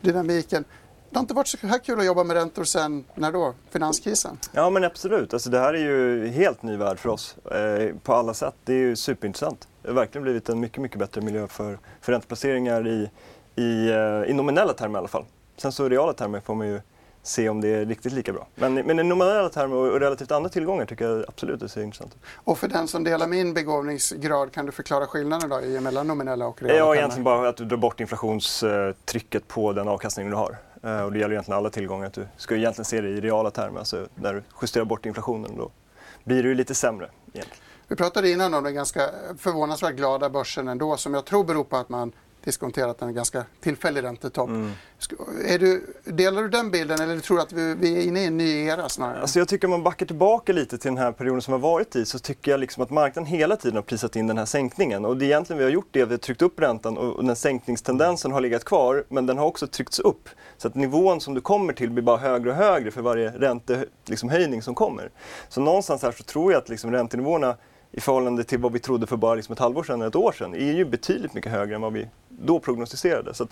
[0.01, 0.63] dynamiken.
[1.09, 3.53] det har inte varit så här kul att jobba med räntor sen, när då?
[3.69, 4.37] Finanskrisen?
[4.51, 8.13] Ja men absolut, alltså, det här är ju helt ny värld för oss eh, på
[8.13, 8.55] alla sätt.
[8.63, 9.67] Det är ju superintressant.
[9.81, 13.09] Det har verkligen blivit en mycket, mycket bättre miljö för, för ränteplaceringar i,
[13.55, 15.25] i, eh, i nominella termer i alla fall.
[15.57, 16.81] Sen så i reala termer får man ju
[17.23, 18.47] se om det är riktigt lika bra.
[18.55, 22.15] Men, men i nominella termer och relativt andra tillgångar tycker jag absolut det ser intressant
[22.15, 22.21] ut.
[22.35, 26.61] Och för den som delar min begåvningsgrad, kan du förklara skillnaden då mellan nominella och
[26.61, 26.95] reala Ja, termer?
[26.95, 30.57] egentligen bara att du drar bort inflationstrycket på den avkastning du har.
[30.83, 32.07] Eh, Och det gäller egentligen alla tillgångar.
[32.07, 35.51] Att du ska egentligen se det i reala termer, alltså när du justerar bort inflationen.
[35.57, 35.71] Då
[36.23, 37.61] blir det ju lite sämre egentligen.
[37.87, 41.77] Vi pratade innan om den ganska förvånansvärt glada börsen ändå som jag tror beror på
[41.77, 42.11] att man
[42.43, 44.49] diskonterat en ganska tillfällig räntotopp.
[44.49, 44.71] Mm.
[45.59, 48.37] Du, delar du den bilden eller tror du att vi, vi är inne i en
[48.37, 49.21] ny era snarare?
[49.21, 51.95] Alltså jag tycker om man backar tillbaka lite till den här perioden som har varit
[51.95, 55.05] i så tycker jag liksom att marknaden hela tiden har prisat in den här sänkningen.
[55.05, 57.35] Och det är egentligen vi har gjort det, vi har tryckt upp räntan och den
[57.35, 60.29] sänkningstendensen har legat kvar men den har också tryckts upp.
[60.57, 63.85] Så att nivån som du kommer till blir bara högre och högre för varje räntehöjning
[64.05, 65.09] liksom, som kommer.
[65.49, 67.55] Så någonstans här så tror jag att liksom, räntenivåerna
[67.91, 70.31] i förhållande till vad vi trodde för bara liksom ett halvår sedan eller ett år
[70.31, 72.07] sedan är ju betydligt mycket högre än vad vi
[72.39, 73.33] då prognostiserade.
[73.33, 73.49] Så att,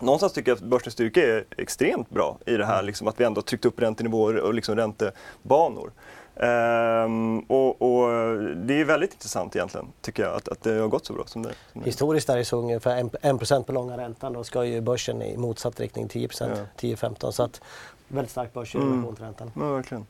[0.00, 3.24] någonstans tycker jag att börsens styrka är extremt bra i det här, liksom, att vi
[3.24, 5.92] ändå tryckt upp räntenivåer och liksom räntebanor.
[6.40, 8.08] Ehm, och, och
[8.56, 11.42] det är väldigt intressant egentligen, tycker jag, att, att det har gått så bra som
[11.42, 11.86] det, som det.
[11.86, 14.32] Historiskt är det så ungefär 1% på långa räntan.
[14.32, 16.50] Då ska ju börsen i motsatt riktning 10%,
[16.80, 16.88] Ja.
[16.88, 17.30] 10-15.
[17.30, 17.60] Så att
[18.08, 19.50] väldigt stark börs i relation till räntan.
[19.54, 20.06] Ja, verkligen.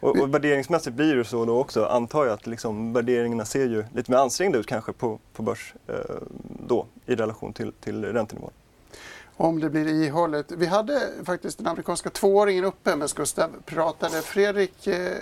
[0.00, 3.84] Och, och värderingsmässigt blir det så då också, antar jag, att liksom, värderingarna ser ju
[3.94, 5.94] lite mer ansträngda ut kanske på, på börs eh,
[6.66, 8.50] då i relation till, till räntenivån.
[9.38, 10.52] Om det blir ihållet.
[10.52, 14.22] Vi hade faktiskt den amerikanska tvååringen uppe med Gustav pratade.
[14.22, 15.12] Fredrik, eh,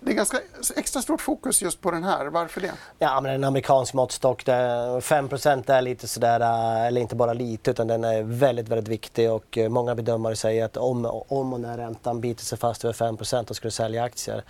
[0.00, 0.38] det är ganska
[0.76, 2.26] extra stort fokus just på den här.
[2.26, 2.72] Varför det?
[2.98, 7.86] Ja, men en amerikansk måttstock, 5% är lite sådär, eh, eller inte bara lite, utan
[7.86, 11.76] den är väldigt, väldigt viktig och eh, många bedömare säger att om, om och när
[11.76, 14.44] räntan biter sig fast över 5% då skulle du sälja aktier.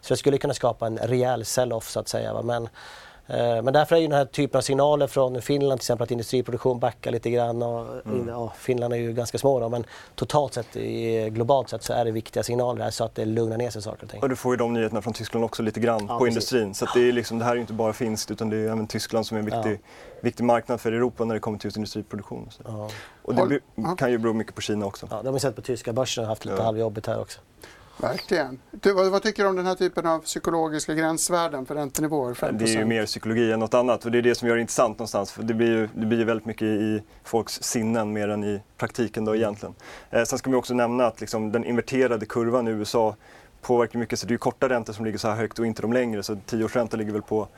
[0.00, 2.42] Så det skulle kunna skapa en rejäl sell-off så att säga.
[2.42, 2.68] Men,
[3.38, 6.78] men därför är ju den här typen av signaler från Finland till exempel att industriproduktion
[6.78, 7.62] backar lite grann.
[7.62, 7.86] Och,
[8.28, 12.04] ja, Finland är ju ganska små då, men totalt sett, i, globalt sett så är
[12.04, 14.22] det viktiga signaler här så att det lugnar ner sig saker och ting.
[14.22, 16.34] Och du får ju de nyheterna från Tyskland också lite grann Ja, på precis.
[16.52, 16.74] industrin.
[16.74, 18.64] Så att det, är liksom, det här är ju inte bara finskt utan det är
[18.66, 19.80] även Tyskland som är en viktig,
[20.20, 22.44] viktig marknad för Europa när det kommer till just industriproduktion.
[22.46, 22.62] Och, så.
[22.66, 22.90] Ja.
[23.22, 23.96] och det ja.
[23.98, 25.08] kan ju bero mycket på Kina också.
[25.10, 26.64] Ja, det har vi sett på tyska börsen och haft lite Ja.
[26.64, 27.40] halvjobbigt här också.
[28.00, 28.58] Verkligen.
[28.70, 32.34] Du, vad, vad tycker du om den här typen av psykologiska gränsvärden för räntenivåer?
[32.34, 32.52] 5%?
[32.52, 34.60] Det är ju mer psykologi än något annat och det är det som gör det
[34.60, 35.32] intressant någonstans.
[35.32, 39.24] För det blir ju det blir väldigt mycket i folks sinnen mer än i praktiken
[39.24, 39.74] då egentligen.
[40.10, 43.16] Eh, sen ska vi också nämna att liksom, den inverterade kurvan i USA
[43.60, 44.18] påverkar mycket.
[44.18, 46.22] Så det är korta räntor som ligger så här högt och inte de längre.
[46.22, 47.48] Så tioårsräntan ligger väl på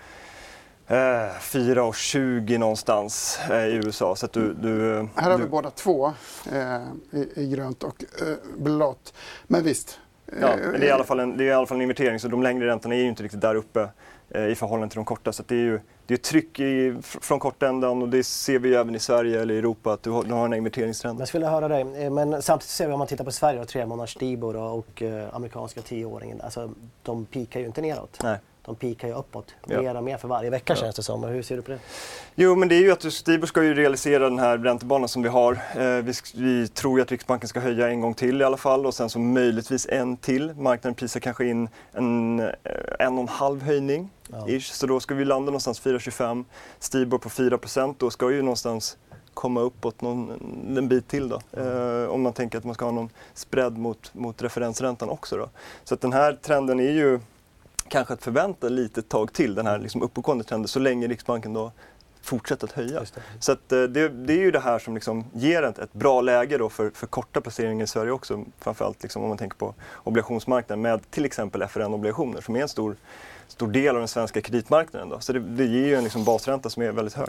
[0.86, 4.16] eh, 4,20 någonstans eh, i USA.
[4.16, 6.12] Så att du, du, Här har vi du, båda två
[6.52, 9.14] eh, i, i grönt och eh, blått.
[9.46, 9.98] Men visst.
[10.40, 11.82] Ja, eh, men det är, i alla fall en, det är i alla fall en
[11.82, 13.88] invertering så de längre räntorna är ju inte riktigt där uppe
[14.30, 15.32] eh, i förhållande till de korta.
[15.32, 18.68] Så det är ju det är tryck i, fr- från kortändan och det ser vi
[18.68, 21.18] ju även i Sverige eller Europa att du har, du har den här inverteringstrenden.
[21.18, 22.04] Jag skulle höra dig.
[22.04, 24.78] Eh, Men samtidigt ser vi om man tittar på Sverige och tre månaders Dibor och,
[24.78, 26.40] och eh, amerikanska tioåringen.
[26.40, 26.70] Alltså,
[27.02, 28.18] de pikar ju inte neråt.
[28.22, 28.38] Nej.
[28.64, 29.54] De pikar ju uppåt.
[29.66, 29.82] Ja.
[29.82, 30.80] Mer och mer för varje vecka Ja.
[30.80, 31.24] känns det som.
[31.24, 31.78] Hur ser du på det?
[32.34, 35.28] Jo, men det är ju att Stibor ska ju realisera den här räntebanan som vi
[35.28, 35.52] har.
[35.52, 38.86] Eh, vi, vi tror ju att Riksbanken ska höja en gång till i alla fall
[38.86, 40.54] och sen så möjligtvis en till.
[40.54, 42.46] Marknaden prisar kanske in en, eh,
[42.98, 44.10] en och en halv höjning.
[44.30, 44.48] Ja.
[44.48, 46.44] Ish, så då ska vi landa någonstans 4,25.
[46.78, 48.96] Stibor på 4% då ska ju någonstans
[49.34, 50.30] komma uppåt någon,
[50.78, 51.40] en bit till då.
[51.60, 55.48] Eh, om man tänker att man ska ha någon spread mot, mot referensräntan också då.
[55.84, 57.20] Så att den här trenden är ju
[57.92, 61.72] kanske att förvänta lite tag till, den här liksom uppåtgående trenden, så länge Riksbanken då
[62.22, 63.02] fortsätter att höja.
[63.40, 66.20] Så att, eh, det, det är ju det här som liksom ger ett, ett bra
[66.20, 68.44] läge då för, för korta placeringar i Sverige också.
[68.58, 69.74] Framförallt liksom om man tänker på
[70.04, 72.96] obligationsmarknaden med till exempel FRN-obligationer som är en stor,
[73.52, 75.08] stor del av den svenska kreditmarknaden.
[75.08, 75.20] Då.
[75.20, 77.28] Så det, det ger ju en liksom basränta som är väldigt hög.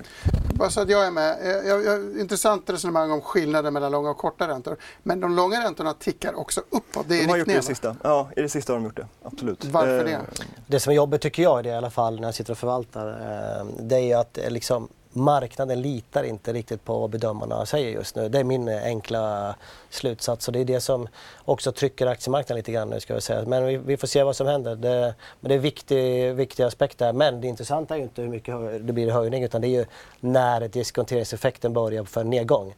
[0.56, 1.38] Bara så att jag är med.
[1.42, 4.78] Eh, Jag, jag, intressant resonemang om skillnaden mellan långa och korta räntor.
[5.04, 7.06] Men de långa räntorna tickar också uppåt.
[7.08, 7.96] Det är De har gjort det i det sista.
[8.04, 9.08] Ja, i det sista har de gjort det.
[9.24, 9.66] Absolut.
[9.66, 10.20] Varför Eh, det?
[10.68, 12.58] Det som är jobbigt tycker jag i det i alla fall när jag sitter och
[12.58, 13.08] förvaltar.
[13.08, 17.90] Eh, det är ju att eh, liksom, marknaden litar inte riktigt på vad bedömarna säger
[17.90, 18.30] just nu.
[18.30, 19.56] Det är min enkla
[19.90, 21.08] slutsats och det är det som
[21.46, 23.46] också trycker aktiemarknaden lite grann nu ska jag säga.
[23.46, 24.76] Men vi, vi får se vad som händer.
[24.76, 27.14] Det, men det är en viktig, viktig aspekt där.
[27.14, 28.56] Men det intressanta är ju inte hur mycket
[28.88, 29.86] det blir i höjning utan det är ju
[30.20, 32.76] när diskonteringseffekten börjar för en nedgång.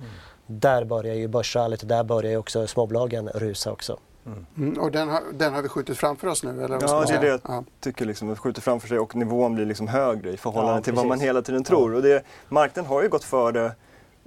[0.48, 4.00] Där börjar ju börsrallyt och där börjar ju också småbolagen rusa också.
[4.58, 6.64] Mm, och den har, den har vi skjutit framför oss nu?
[6.64, 9.66] Eller Ja, det är det jag tycker liksom, det skjuter framför sig och nivån blir
[9.66, 11.94] liksom högre i förhållande Ja, till vad man hela tiden tror.
[11.94, 13.66] Och det, marknaden har ju gått före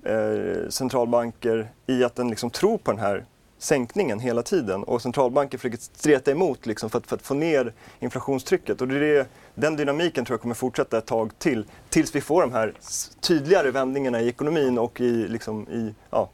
[0.05, 3.25] eh, centralbanker i att den liksom tror på den här
[3.59, 7.73] sänkningen hela tiden och centralbanker försöker streta emot liksom för, att, för att få ner
[7.99, 8.81] inflationstrycket.
[8.81, 12.21] Och det är det, den dynamiken tror jag kommer fortsätta ett tag till tills vi
[12.21, 12.75] får de här
[13.21, 16.29] tydligare vändningarna i ekonomin och i, liksom, i ja,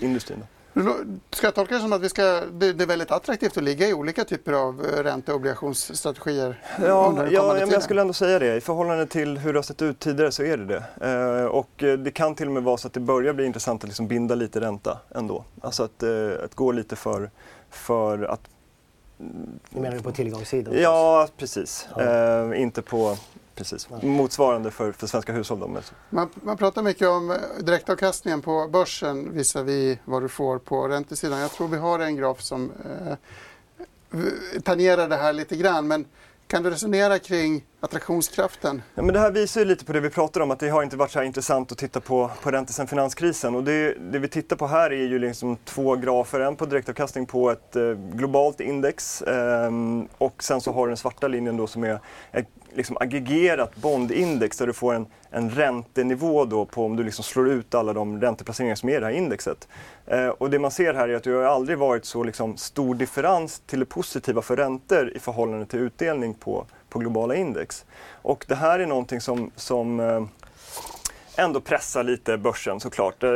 [0.00, 0.44] industrin.
[1.30, 3.88] Ska jag tolka det som att vi ska, det, det är väldigt attraktivt att ligga
[3.88, 6.62] i olika typer av eh, ränte och obligationsstrategier?
[6.82, 8.56] Ja, ja men jag skulle ändå säga det.
[8.56, 11.06] I förhållande till hur det har sett ut tidigare så är det det.
[11.08, 13.84] Eh, och eh, det kan till och med vara så att det börjar bli intressant
[13.84, 15.44] att liksom binda lite ränta ändå.
[15.60, 17.30] Alltså att, eh, att gå lite för,
[17.70, 18.40] för att
[19.70, 20.74] du menar på tillgångssidan?
[20.78, 21.88] Ja, precis.
[21.96, 22.02] Ja.
[22.02, 23.16] Eh, inte på
[23.58, 23.88] precis.
[24.02, 25.60] Motsvarande för, för svenska hushåll.
[25.60, 25.80] Då.
[26.10, 31.38] Man, man pratar mycket om eh, direktavkastningen på börsen visavi vad du får på räntesidan.
[31.38, 35.88] Jag tror vi har en graf som eh, tangerar det här lite grann.
[35.88, 36.04] Men
[36.46, 38.82] kan du resonera kring attraktionskraften?
[38.94, 40.82] Ja, men det här visar ju lite på det vi pratar om, att det har
[40.82, 43.54] inte varit så intressant att titta på, på räntor sedan finanskrisen.
[43.54, 47.26] Och det, det, vi tittar på här är ju liksom två grafer, en på direktavkastning
[47.26, 49.70] på ett eh, globalt index eh,
[50.18, 52.00] och sen så har du den svarta linjen då som är
[52.32, 57.24] ett liksom aggregerat bondindex där du får en, en räntenivå då på om du liksom
[57.24, 59.68] slår ut alla de ränteplaceringar som är i det här indexet.
[60.06, 62.94] Eh, och det man ser här är att det har aldrig varit så liksom stor
[62.94, 67.84] differens till det positiva för räntor i förhållande till utdelning på, på globala index.
[68.22, 70.22] Och det här är någonting som, som eh,
[71.38, 73.22] ändå pressar lite börsen såklart.
[73.22, 73.30] Eh,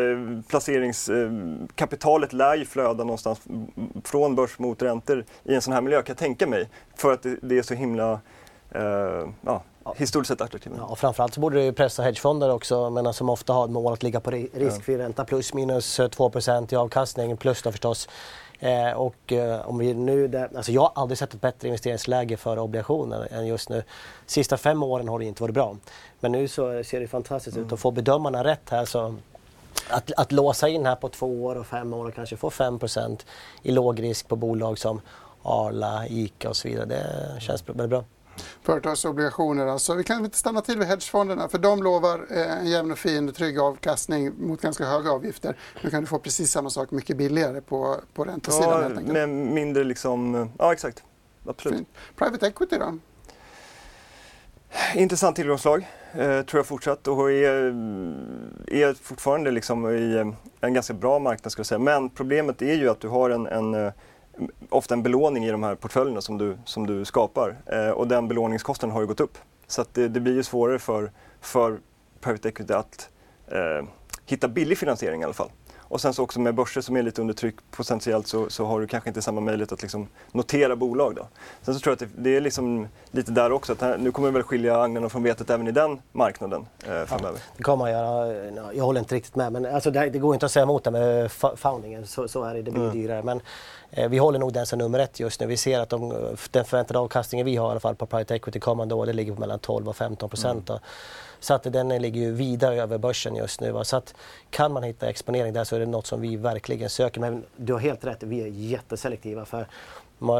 [0.48, 3.40] Placeringskapitalet eh, lär ju flöda någonstans
[4.04, 6.68] från börs mot räntor i en sån här miljö kan jag tänka mig.
[6.96, 8.20] För att det, är så himla
[9.40, 9.62] ja,
[9.96, 10.76] historiskt sett attraktiva.
[10.78, 13.92] Ja, och framförallt så borde det pressa hedgefonder också, men som ofta har ett mål
[13.92, 18.08] att ligga på riskfri ränta plus minus 2 eh, i avkastning, plus då förstås.
[18.58, 22.36] Eh, och eh, om vi nu, där, alltså jag har aldrig sett ett bättre investeringsläge
[22.36, 23.82] för obligationer än just nu.
[24.26, 25.76] Sista fem åren har det inte varit bra.
[26.20, 27.66] Men nu så ser det fantastiskt mm.
[27.66, 27.72] ut.
[27.72, 29.14] Och få bedömarna rätt här så
[29.90, 33.26] att, att låsa in här på två år och fem år och kanske få 5%
[33.62, 35.00] i låg risk på bolag som
[35.42, 36.86] Arla, ICA och så vidare.
[36.86, 38.04] Det känns väldigt bra
[38.62, 39.66] företagsobligationer.
[39.66, 42.98] Alltså, vi kan inte stanna till vid hedgefonderna för de lovar eh, en jämn och
[42.98, 45.56] fin trygg avkastning mot ganska höga avgifter.
[45.82, 49.12] Nu kan du få precis samma sak mycket billigare på, på räntesidan ja, helt enkelt.
[49.12, 51.02] Med mindre liksom, ja exakt.
[51.46, 51.78] Absolut.
[51.78, 51.88] Fint.
[52.16, 52.98] Private equity då?
[54.94, 57.52] Intressant tillgångslag, eh, tror jag fortsatt och är,
[58.66, 61.78] är fortfarande liksom i en ganska bra marknad ska jag säga.
[61.78, 63.92] Men problemet är ju att du har en, en eh,
[64.68, 67.56] ofta en belåning i de här portföljerna som du, som du skapar.
[67.66, 69.38] Eh, och den belåningskostnaden har ju gått upp.
[69.66, 71.78] Så det, det, blir ju svårare för, för
[72.20, 73.08] private equity att
[73.48, 73.86] eh,
[74.26, 75.50] hitta billig finansiering i alla fall.
[75.92, 78.80] Och sen så också med börser som är lite under tryck potentiellt så, så har
[78.80, 81.14] du kanske inte samma möjlighet att liksom notera bolag.
[81.14, 81.26] Då.
[81.62, 84.12] Sen så tror jag att det, det är liksom lite där också, att här, nu
[84.12, 87.38] kommer vi väl skilja agnarna från vetet även i den marknaden eh, framöver.
[87.38, 88.72] Ja, det kommer man göra.
[88.74, 90.90] Jag håller inte riktigt med, men alltså det, det går inte att säga emot det
[90.90, 92.06] med foundingen.
[92.06, 92.96] Så, så är det, det blir mm.
[92.96, 93.22] dyrare.
[93.22, 93.40] Men
[93.90, 95.46] eh, vi håller nog den som nummer ett just nu.
[95.46, 96.08] Vi ser att de,
[96.50, 99.34] den förväntade avkastningen vi har i alla fall på private equity kommande år, det ligger
[99.34, 100.70] på mellan 12 och 15 procent.
[100.70, 100.82] Mm.
[101.42, 103.72] Så att den ligger ju vida över börsen just nu.
[103.72, 103.84] Va?
[103.84, 104.14] Så att
[104.50, 107.20] kan man hitta exponering där så är det något som vi verkligen söker.
[107.20, 109.44] Men du har helt rätt, vi är jätteselektiva.
[109.44, 109.66] För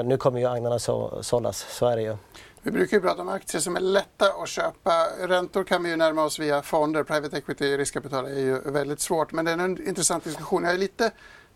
[0.03, 2.17] nu kommer ju agnarna så, sållas, så är det ju.
[2.62, 5.07] Vi brukar ju prata om aktier som är lätta att köpa.
[5.21, 7.03] Räntor kan vi ju närma oss via fonder.
[7.03, 9.33] Private equity riskkapital är ju väldigt svårt.
[9.33, 10.65] Men det är en intressant diskussion.
[10.65, 11.11] Jag är lite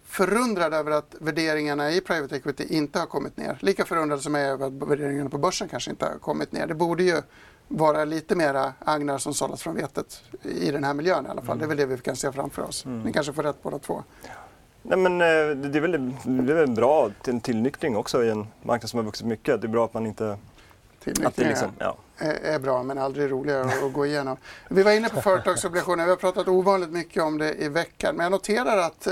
[0.05, 3.59] förundrad över att värderingarna i private equity inte har kommit ner.
[3.61, 6.67] Lika förundrad som jag är över att värderingarna på börsen kanske inte har kommit ner.
[6.67, 7.23] Det borde ju
[7.69, 11.57] vara lite mera agnar som sållas från vetet i den här miljön i alla fall.
[11.57, 11.59] Mm.
[11.59, 12.85] Det är väl det vi kan se framför oss.
[12.85, 13.03] Mm.
[13.03, 14.03] Ni kanske får rätt båda två.
[14.83, 15.93] Nej, men, eh, det, är väl,
[16.25, 19.61] det är väl bra till en tillnyktring också i en marknad som har vuxit mycket.
[19.61, 20.39] Det är bra att man inte...
[21.05, 21.97] Tillnyktring liksom, ja.
[22.19, 24.37] är, är bra men aldrig roligare att gå igenom.
[24.69, 26.05] Vi var inne på företagsobligationer.
[26.05, 28.17] Vi har pratat ovanligt mycket om det i veckan.
[28.17, 29.09] Men jag noterar att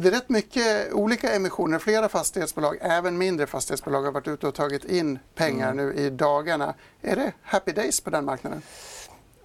[0.00, 1.78] det är rätt mycket olika emissioner.
[1.78, 5.86] Flera fastighetsbolag, även mindre fastighetsbolag, har varit ute och tagit in pengar mm.
[5.86, 6.74] nu i dagarna.
[7.02, 8.62] Är det happy days på den marknaden?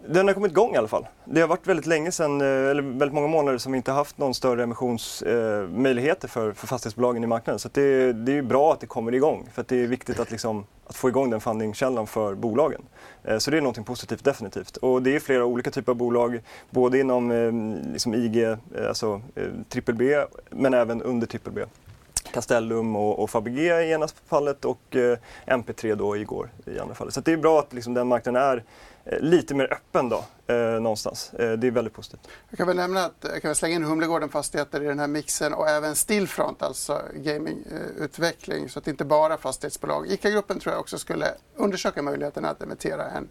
[0.07, 1.07] Den har kommit igång i alla fall.
[1.25, 4.17] Det har varit väldigt länge sedan, eh, eller väldigt många månader som vi inte haft
[4.17, 7.59] någon större emissionsmöjligheter eh, för, för fastighetsbolagen i marknaden.
[7.59, 10.65] Så det, det är bra att det kommer igång för det är viktigt att, liksom,
[10.87, 12.81] att få igång den fundingkällan för bolagen.
[13.23, 14.77] Eh, så det är något positivt definitivt.
[14.77, 19.21] Och det är flera olika typer av bolag, både inom eh, liksom IG, eh, alltså
[19.69, 21.61] BBB, B, men även under BBB.
[21.61, 21.65] B.
[22.33, 27.13] Castellum och, och Fabege i ena fallet och eh, MP3 då igår i andra fallet.
[27.13, 28.63] Så det är bra att liksom, den marknaden är
[29.05, 31.33] Eh, lite mer öppen då, eh, någonstans.
[31.33, 32.27] Eh, det är väldigt positivt.
[32.49, 34.99] Jag kan väl nämna att eh, jag kan väl slänga in Humlegården Fastigheter i den
[34.99, 40.07] här mixen och även Stillfront, alltså gamingutveckling, så att inte bara fastighetsbolag.
[40.07, 43.29] ICA-gruppen tror jag också skulle undersöka möjligheten att emittera en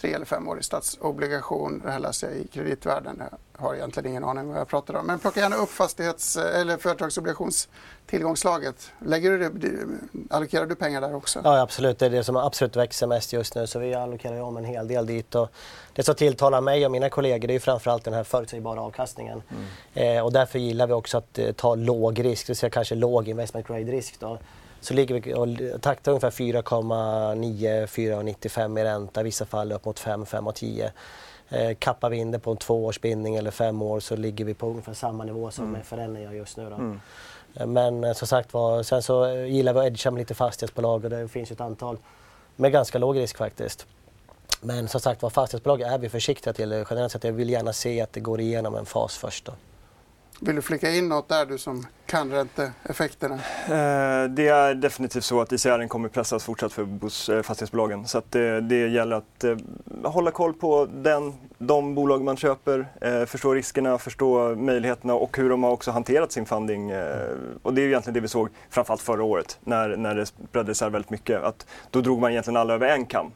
[0.00, 1.80] tre eller femårig statsobligation.
[1.84, 3.22] Det här läser jag i kreditvärlden.
[3.58, 5.06] Jag har egentligen ingen aning vad jag pratar om.
[5.06, 8.92] Men plocka gärna upp fastighets eller företagsobligationstillgångslaget.
[8.98, 9.88] Lägger du,
[10.30, 11.40] allokerar du pengar där också?
[11.44, 11.98] Ja, absolut.
[11.98, 13.66] Det är det som absolut växer mest just nu.
[13.66, 15.34] Så vi allokerar om en hel del dit.
[15.34, 15.48] Och
[15.92, 19.42] det som tilltalar mig och mina kollegor det är framförallt den här förutsägbara avkastningen.
[19.50, 20.16] Mm.
[20.16, 22.94] Eh, och därför gillar vi också att eh, ta låg risk, det vill säga kanske
[22.94, 24.20] låg investment grade risk.
[24.20, 24.38] Då
[24.86, 25.48] så ligger vi och
[25.82, 30.92] taktar ungefär 4,9-4,95 i ränta, i vissa fall upp mot 5, 5 och 10.
[31.48, 34.66] Eh, kappar vi in det på en tvåårsbindning eller fem år så ligger vi på
[34.66, 35.82] ungefär samma nivå som mm.
[35.82, 36.70] FRN gör just nu.
[36.70, 36.76] Då.
[36.76, 37.00] Mm.
[37.54, 41.04] Eh, men eh, som sagt var, sen så gillar vi att edga med lite fastighetsbolag
[41.04, 41.98] och det finns ett antal
[42.56, 43.86] med ganska låg risk faktiskt.
[44.60, 47.24] Men som sagt var, fastighetsbolag är vi försiktiga till generellt sett.
[47.24, 49.44] Jag vill gärna se att det går igenom en fas först.
[49.44, 49.52] Då.
[50.40, 53.34] Vill du flika in något där, du som kan ränteeffekterna?
[53.34, 58.06] Eh, det är definitivt så att ICR kommer pressas fortsatt för eh, fastighetsbolagen.
[58.06, 59.56] Så att det, det gäller att eh,
[60.04, 65.50] hålla koll på den, de bolag man köper, eh, förstå riskerna, förstå möjligheterna och hur
[65.50, 66.90] de har också hanterat sin funding.
[66.90, 67.30] Eh,
[67.62, 70.90] och det är egentligen det vi såg framförallt förra året när, när det bredde isär
[70.90, 71.42] väldigt mycket.
[71.42, 73.32] Att då drog man egentligen alla över en kam.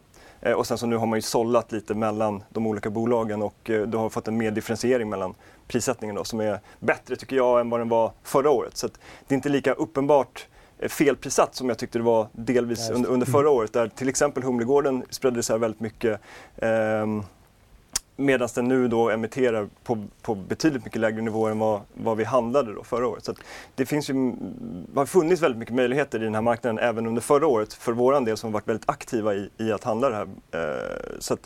[0.56, 3.96] Och sen så nu har man ju sållat lite mellan de olika bolagen och du
[3.96, 5.34] har fått en mer differentiering mellan
[5.70, 8.76] prissättningen då, som är bättre tycker jag än vad den var förra året.
[8.76, 8.86] Så
[9.26, 10.46] det är inte lika uppenbart
[10.78, 14.42] eh, felprissatt som jag tyckte det var delvis under, under, förra året där till exempel
[14.42, 16.20] Humlegården spredde sig väldigt mycket
[16.56, 17.06] eh,
[18.20, 22.24] medan den nu då emitterar på, på betydligt mycket lägre nivåer än vad, vad vi
[22.24, 23.24] handlade då förra året.
[23.24, 23.34] Så
[23.74, 24.14] det finns ju,
[24.94, 28.24] har funnits väldigt mycket möjligheter i den här marknaden även under förra året för våran
[28.24, 30.28] del som varit väldigt aktiva i, i att handla det här.
[30.52, 31.36] Eh, så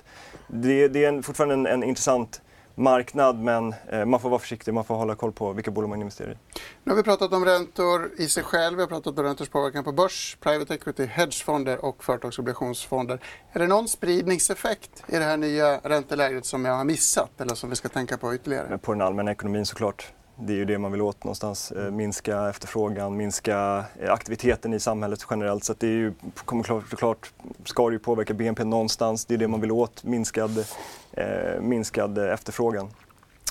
[0.48, 2.40] det, det, är en, fortfarande en, en intressant
[2.74, 6.00] marknad men eh, man får vara försiktig, man får hålla koll på vilka bolag man
[6.00, 6.36] investerar i.
[6.84, 9.84] Nu har vi pratat om räntor i sig själv, vi har pratat om räntors påverkan
[9.84, 13.20] på börs, private equity, hedgefonder och företagsobligationsfonder.
[13.52, 17.70] Är det någon spridningseffekt i det här nya ränteläget som jag har missat eller som
[17.70, 18.78] vi ska tänka på ytterligare?
[18.78, 20.12] På den allmänna ekonomin såklart.
[20.36, 21.72] Det är ju det man vill åt någonstans.
[21.72, 25.64] Eh, minska efterfrågan, minska eh, aktiviteten i samhället generellt.
[25.64, 27.32] Så det är ju, kommer klart, såklart,
[27.64, 29.24] ska det ju påverka BNP någonstans.
[29.24, 30.64] Det är det man vill åt, minskad,
[31.12, 32.90] eh, minskad efterfrågan.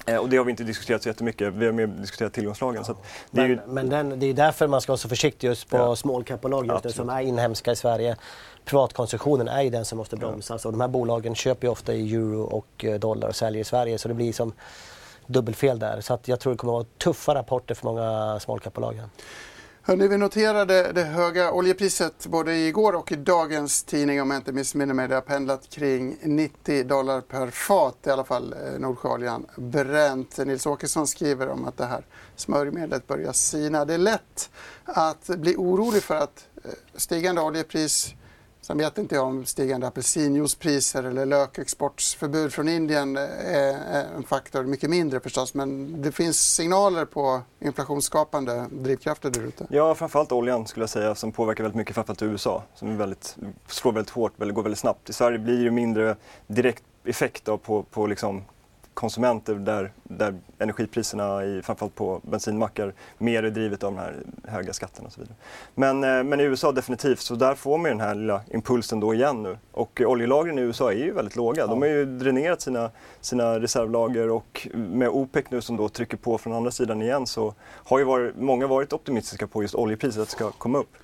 [0.05, 1.53] Eh, och det har vi inte diskuterat så jättemycket.
[1.53, 2.83] Vi har mer diskuterat tillgångslagen.
[3.31, 3.59] Det är ju...
[3.67, 5.95] Men, den, det är därför man ska vara så försiktig just på ja.
[5.95, 8.15] small cap-bolag just nu, som är inhemska i Sverige.
[8.65, 10.67] Privatkonsumtionen är ju den som måste bromsas ja.
[10.67, 13.97] och de här bolagen köper ju ofta i euro och dollar och säljer i Sverige.
[13.97, 14.53] Så det blir som
[15.27, 16.01] dubbelfel där.
[16.01, 19.01] Så att jag tror det kommer att vara tuffa rapporter för många small cap-bolag.
[19.85, 24.51] Hörrni, vi noterade det höga oljepriset både igår och i dagens tidning om jag inte
[24.51, 25.07] missminner mig.
[25.07, 30.37] Det har pendlat kring 90 dollar per fat, i alla fall eh, Nordsjöoljan bränt.
[30.37, 32.05] Nils Åkesson skriver om att det här
[32.35, 33.85] smörjmedlet börjar sina.
[33.85, 34.49] Det är lätt
[34.83, 38.15] att bli orolig för att eh, stigande oljepris
[38.63, 44.63] Sen vet inte jag om stigande apelsinjuicepriser eller lökexportförbud från Indien eh, är en faktor,
[44.63, 49.67] mycket mindre förstås, men det finns signaler på inflationsskapande drivkrafter där ute.
[49.69, 53.37] Ja, framförallt oljan skulle jag säga som påverkar väldigt mycket framförallt USA som är väldigt,
[53.67, 55.09] slår väldigt hårt, eller går väldigt snabbt.
[55.09, 56.15] I Sverige blir det mindre
[56.47, 58.41] direkt effekt på, på liksom
[58.93, 64.73] konsumenter där, där energipriserna, i, framförallt på bensinmackar, mer är drivet av de här höga
[64.73, 65.35] skatterna och så vidare.
[65.75, 69.13] Men, eh, men i USA definitivt, så där får man den här lilla impulsen då
[69.13, 69.57] igen nu.
[69.71, 71.67] Och oljelagren i USA är ju väldigt låga.
[71.67, 76.37] De har ju dränerat sina, sina reservlager och med OPEC nu som då trycker på
[76.37, 80.51] från andra sidan igen så har ju varit, många varit optimistiska på just oljepriset ska
[80.51, 80.97] komma upp.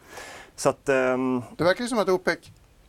[0.56, 1.43] Så att, um...
[1.58, 2.39] Det verkar ju som att OPEC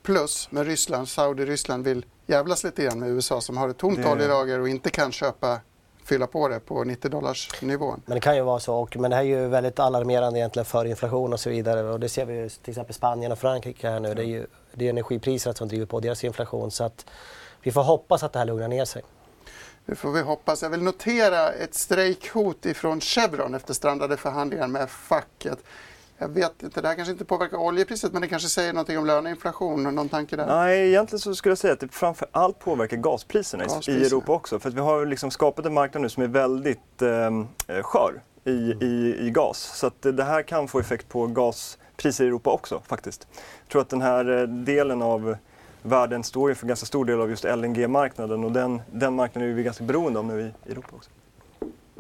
[0.02, 4.08] plus med Ryssland, Saudi-Ryssland vill jävlas lite grann med USA som har ett tomt det...
[4.08, 5.60] oljelager och inte kan köpa
[6.04, 8.02] fylla på det på 90 dollars nivån.
[8.06, 8.74] Men det kan ju vara så.
[8.74, 11.82] Och, men det här är ju väldigt alarmerande egentligen för inflation och så vidare.
[11.82, 14.14] Och det ser vi ju till exempel Spanien och Frankrike här nu.
[14.14, 16.70] Det är ju det är energipriserna som driver på deras inflation.
[16.70, 17.06] Så att
[17.62, 19.02] vi får hoppas att det här lugnar ner sig.
[19.86, 20.62] Det får vi hoppas.
[20.62, 25.58] Jag vill notera ett strejkhot ifrån Chevron efter strandade förhandlingar med facket.
[26.22, 29.06] Jag vet inte, det här kanske inte påverkar oljepriset men det kanske säger någonting om
[29.06, 30.46] löneinflation, någon tanke där?
[30.46, 34.04] Nej, egentligen så skulle jag säga att det framför allt påverkar gaspriserna, gaspriserna.
[34.04, 34.58] i Europa också.
[34.58, 38.72] För vi har liksom skapat en marknad nu som är väldigt ehm, eh, skör i,
[38.72, 38.78] mm.
[38.82, 39.58] i, i gas.
[39.58, 43.26] Så att det här kan få effekt på gaspriser i Europa också faktiskt.
[43.62, 45.36] Jag tror att den här eh, delen av
[45.82, 49.54] världen står inför en ganska stor del av just LNG-marknaden och den, den marknaden är
[49.54, 51.10] vi ganska beroende av nu i Europa också.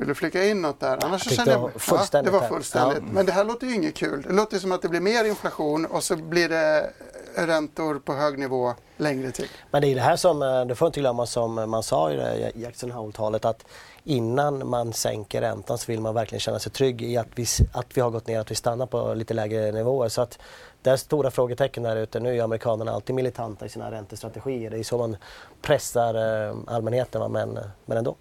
[0.00, 1.04] Vill du flika in något där?
[1.04, 3.02] Annars jag känner jag, ja, det var fullständigt.
[3.02, 3.12] Ja.
[3.12, 4.22] Men det här låter ju inget kul.
[4.22, 6.90] Det låter som att det blir mer inflation och så blir det
[7.34, 9.48] räntor på hög nivå längre tid.
[9.70, 12.16] Men det är det här som, eh, du får inte glömma som man sa i
[12.16, 13.64] det Jackson Hole-talet att
[14.04, 17.86] innan man sänker räntan så vill man verkligen känna sig trygg i att vi, att
[17.96, 20.08] vi har gått ner, att vi stannar på lite lägre nivåer.
[20.08, 20.38] Så att
[20.82, 22.20] det är stora frågetecken där ute.
[22.20, 24.70] Nu är amerikanerna alltid militanta i sina räntestrategier.
[24.70, 25.16] Det är så man
[25.62, 26.14] pressar
[26.48, 28.16] eh, allmänheten, men, men ändå.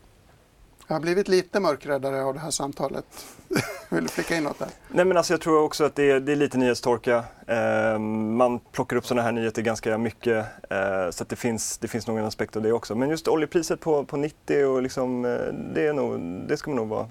[0.89, 3.05] Jag har blivit lite mörkräddare av det här samtalet.
[3.89, 4.67] Vill du flika in något där?
[4.87, 7.23] Nej, men alltså jag tror också att det är, det är lite nyhetstorka.
[7.47, 12.07] Eh, man plockar upp sådana här nyheter ganska mycket eh, så det, finns, det finns
[12.07, 12.95] någon aspekt av det också.
[12.95, 15.31] Men just oljepriset på, på 90 och liksom, eh,
[15.73, 17.07] det, är nog, det ska man nog vara,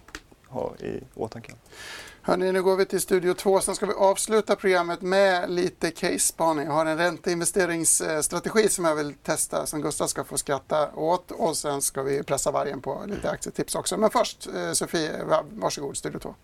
[0.49, 1.53] ha i åtanke.
[2.29, 3.61] Hörrni, nu går vi till Studio 2.
[3.61, 6.67] Sen ska vi avsluta programmet med lite case-spaning.
[6.67, 11.57] Jag har en ränteinvesteringsstrategi som jag vill testa som Gustav ska få skratta åt och
[11.57, 13.97] sen ska vi pressa vargen på lite aktietips också.
[13.97, 16.35] Men först eh, Sofie, varsågod, Studio 2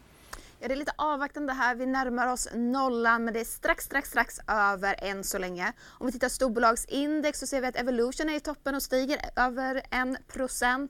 [0.64, 1.74] är det är lite avvaktande här.
[1.74, 5.72] Vi närmar oss nollan men det är strax, strax, strax över än så länge.
[5.86, 9.82] Om vi tittar storbolagsindex så ser vi att Evolution är i toppen och stiger över
[9.90, 10.88] 1%.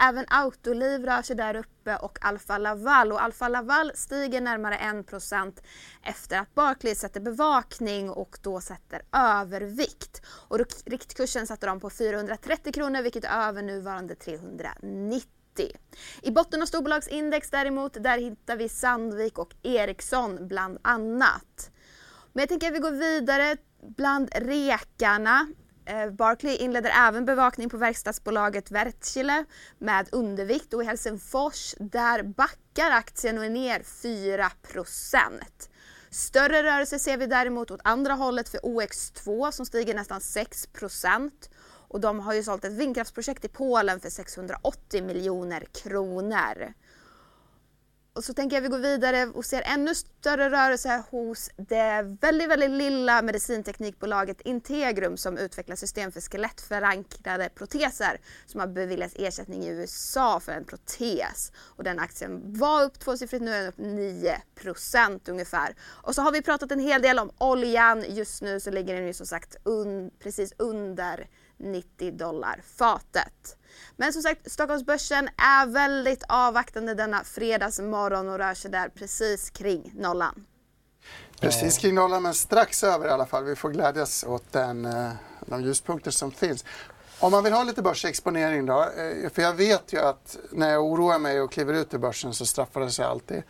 [0.00, 3.12] Även Autoliv rör sig där uppe och Alfa Laval.
[3.12, 5.62] Och Alfa Laval stiger närmare 1%
[6.02, 10.22] efter att Barclays sätter bevakning och då sätter övervikt.
[10.48, 15.35] Och riktkursen satte de på 430 kronor vilket är över nuvarande 390.
[16.22, 21.70] I botten av storbolagsindex däremot, där hittar vi Sandvik och Ericsson bland annat.
[22.32, 25.46] Men jag tänker att vi går vidare bland rekarna.
[25.84, 29.44] Eh, Barclay inleder även bevakning på verkstadsbolaget Wärtsilä
[29.78, 35.70] med undervikt och i Helsingfors där backar aktien och är ner 4%
[36.10, 40.68] Större rörelse ser vi däremot åt andra hållet för OX2 som stiger nästan 6
[41.88, 46.72] och de har ju sålt ett vindkraftsprojekt i Polen för 680 miljoner kronor.
[48.16, 52.48] Och så tänker jag vi går vidare och ser ännu större rörelse hos det väldigt,
[52.48, 59.68] väldigt lilla medicinteknikbolaget Integrum som utvecklar system för skelettförankrade proteser som har beviljats ersättning i
[59.68, 61.52] USA för en protes.
[61.56, 65.76] Och den aktien var upp tvåsiffrigt, nu är den upp 9% ungefär.
[65.82, 68.04] Och så har vi pratat en hel del om oljan.
[68.08, 71.28] Just nu så ligger den ju som sagt un precis under
[71.58, 73.56] 90 dollar fatet.
[73.96, 79.92] Men som sagt, Stockholmsbörsen är väldigt avvaktande denna fredagsmorgon och rör sig där precis kring
[79.94, 80.46] nollan.
[81.40, 83.44] Precis kring nollan, men strax över i alla fall.
[83.44, 85.10] Vi får glädjas åt den, eh,
[85.46, 86.64] de ljuspunkter som finns.
[87.20, 90.84] Om man vill ha lite börsexponering då, eh, för jag vet ju att när jag
[90.84, 93.42] oroar mig och kliver ut ur börsen så straffar det sig alltid.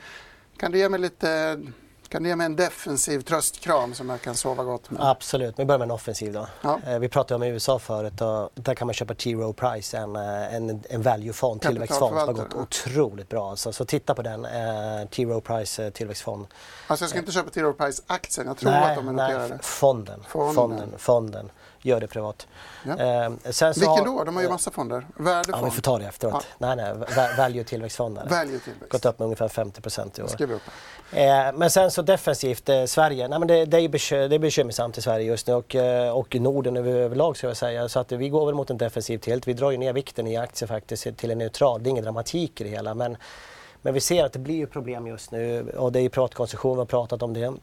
[0.57, 1.61] Kan du ge mig lite
[2.09, 5.02] kan du ge mig en defensiv tröstkram som jag kan sova gott med?
[5.02, 6.48] Absolut, vi börjar med en offensiv då.
[6.62, 6.80] Ja.
[6.86, 9.34] Eh, vi pratade om USA förut och där kan man köpa T.
[9.34, 13.50] Rowe Price, en, eh, en, en value-fond, tillväxtfond som har gått otroligt bra.
[13.50, 15.24] Alltså, så titta på den, eh, T.
[15.24, 16.46] Rowe Price tillväxtfond.
[16.86, 17.62] Alltså jag ska inte köpa T.
[17.62, 19.48] Rowe Price-aktien, jag tror nej, att de är noterade.
[19.48, 20.20] Nej, fonden.
[20.28, 20.54] Fonden.
[20.54, 20.92] fonden.
[20.98, 21.50] fonden
[21.87, 22.47] gör det privat.
[22.84, 23.24] Ja.
[23.24, 24.24] Eh, sen så Vilken då?
[24.24, 25.07] De har ju massa fonder.
[25.16, 25.62] Värdefond?
[25.62, 26.47] Ja, vi får ta det efteråt.
[26.59, 26.74] Ja.
[26.74, 28.26] Nej, nej, value tillväxtfonder.
[28.30, 28.91] Value tillväxt.
[28.91, 30.26] Gått upp med ungefär 50 procent i år.
[30.26, 30.62] Skriv upp.
[31.12, 33.28] Eh, men sen så defensivt, eh, Sverige.
[33.28, 36.16] Nej, men det, det, är bekym det är bekymmersamt i Sverige just nu och, eh,
[36.16, 37.89] och Norden överlag ska jag säga.
[37.89, 39.49] Så att vi går väl mot en defensiv tilt.
[39.49, 41.82] Vi drar ju ner vikten i aktier faktiskt till en neutral.
[41.82, 42.95] Det är ingen dramatik i det hela.
[42.95, 43.16] Men,
[43.82, 46.78] men vi ser att det blir problem just nu och det är ju privatkonsumtion, vi
[46.78, 47.55] har pratat om det.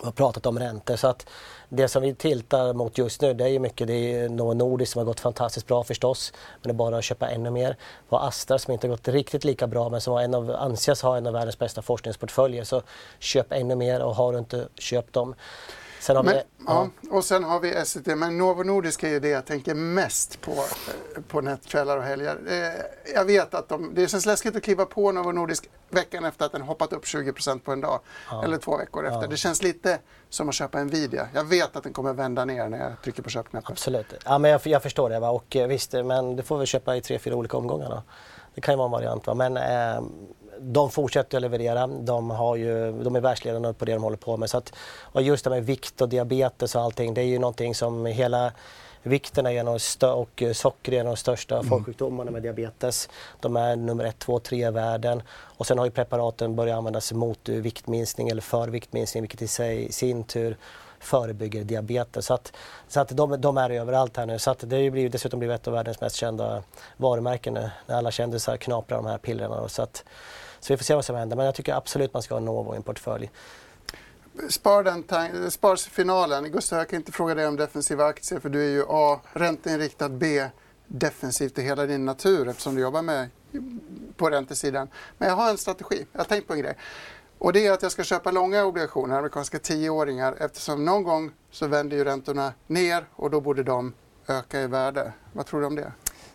[0.00, 0.96] Vi har pratat om räntor.
[0.96, 1.26] Så att
[1.68, 4.92] det som vi tiltar mot just nu det är ju mycket det är Novo Nordisk
[4.92, 6.32] som har gått fantastiskt bra förstås.
[6.62, 7.76] Men det är bara att köpa ännu mer.
[8.08, 11.02] Vi har Astra som inte har gått riktigt lika bra men som en av, anses
[11.02, 12.64] ha en av världens bästa forskningsportföljer.
[12.64, 12.82] Så
[13.18, 15.34] köp ännu mer och har du inte köpt dem
[16.02, 16.88] Sen men, vi, ja.
[17.00, 17.16] ja.
[17.16, 20.50] och sen har vi SCT, men Novo Nordisk är ju det jag tänker mest på
[20.50, 22.38] eh, på nättkvällar och helger.
[22.48, 26.46] Eh, jag vet att de, det känns läskigt att kliva på Novo Nordisk veckan efter
[26.46, 28.00] att den hoppat upp 20% på en dag.
[28.30, 28.44] Ja.
[28.44, 29.22] Eller två veckor efter.
[29.22, 29.26] Ja.
[29.26, 29.98] Det känns lite
[30.28, 31.28] som att köpa Nvidia.
[31.34, 33.72] Jag vet att den kommer vända ner när jag trycker på köpknappen.
[33.72, 34.14] Absolut.
[34.24, 35.20] Ja, men jag, jag förstår det.
[35.20, 35.30] Va?
[35.30, 37.90] Och eh, visst, men det får vi köpa i tre, fyra olika omgångar.
[37.90, 38.02] Då.
[38.54, 39.26] Det kan ju vara en variant.
[39.26, 39.34] Va?
[39.34, 40.02] Men eh,
[40.62, 41.86] de fortsätter att leverera.
[41.86, 44.50] De, har ju, de är världsledande på det de håller på med.
[44.50, 47.74] Så att, och just det med vikt och diabetes och allting, det är ju någonting
[47.74, 48.52] som hela
[49.04, 49.78] Vikten är en av
[50.16, 51.68] och socker är en av de största mm.
[51.68, 53.08] folksjukdomarna med diabetes.
[53.40, 55.22] De är nummer ett, två, tre i världen.
[55.30, 59.92] Och sen har ju preparaten börjat användas mot viktminskning eller för viktminskning vilket i sig,
[59.92, 60.56] sin tur
[61.00, 62.26] förebygger diabetes.
[62.26, 62.52] Så att,
[62.88, 64.38] så att de, de är överallt här nu.
[64.38, 66.62] Så att det har ju dessutom blivit ett av världens mest kända
[66.96, 67.70] varumärken nu.
[67.86, 69.68] När alla kändisar knaprar de här pillerna.
[69.68, 70.04] Så, att,
[70.62, 71.36] så vi får se vad som händer.
[71.36, 73.30] Men jag tycker absolut man ska ha Novo i en portfölj.
[74.48, 76.52] Spar, den spar finalen.
[76.52, 79.20] Gustav, jag kan inte fråga dig om defensiva aktier för du är ju A.
[79.32, 80.48] Ränteinriktad, B.
[80.86, 83.28] Defensivt i hela din natur eftersom du jobbar med
[84.16, 84.88] på räntesidan.
[85.18, 86.06] Men jag har en strategi.
[86.12, 86.76] Jag har tänkt på en grej.
[87.38, 91.66] Och det är att jag ska köpa långa obligationer, amerikanska tioåringar, eftersom någon gång så
[91.66, 93.94] vänder ju räntorna ner och då borde de
[94.26, 95.12] öka i värde.
[95.32, 95.92] Vad tror du om det?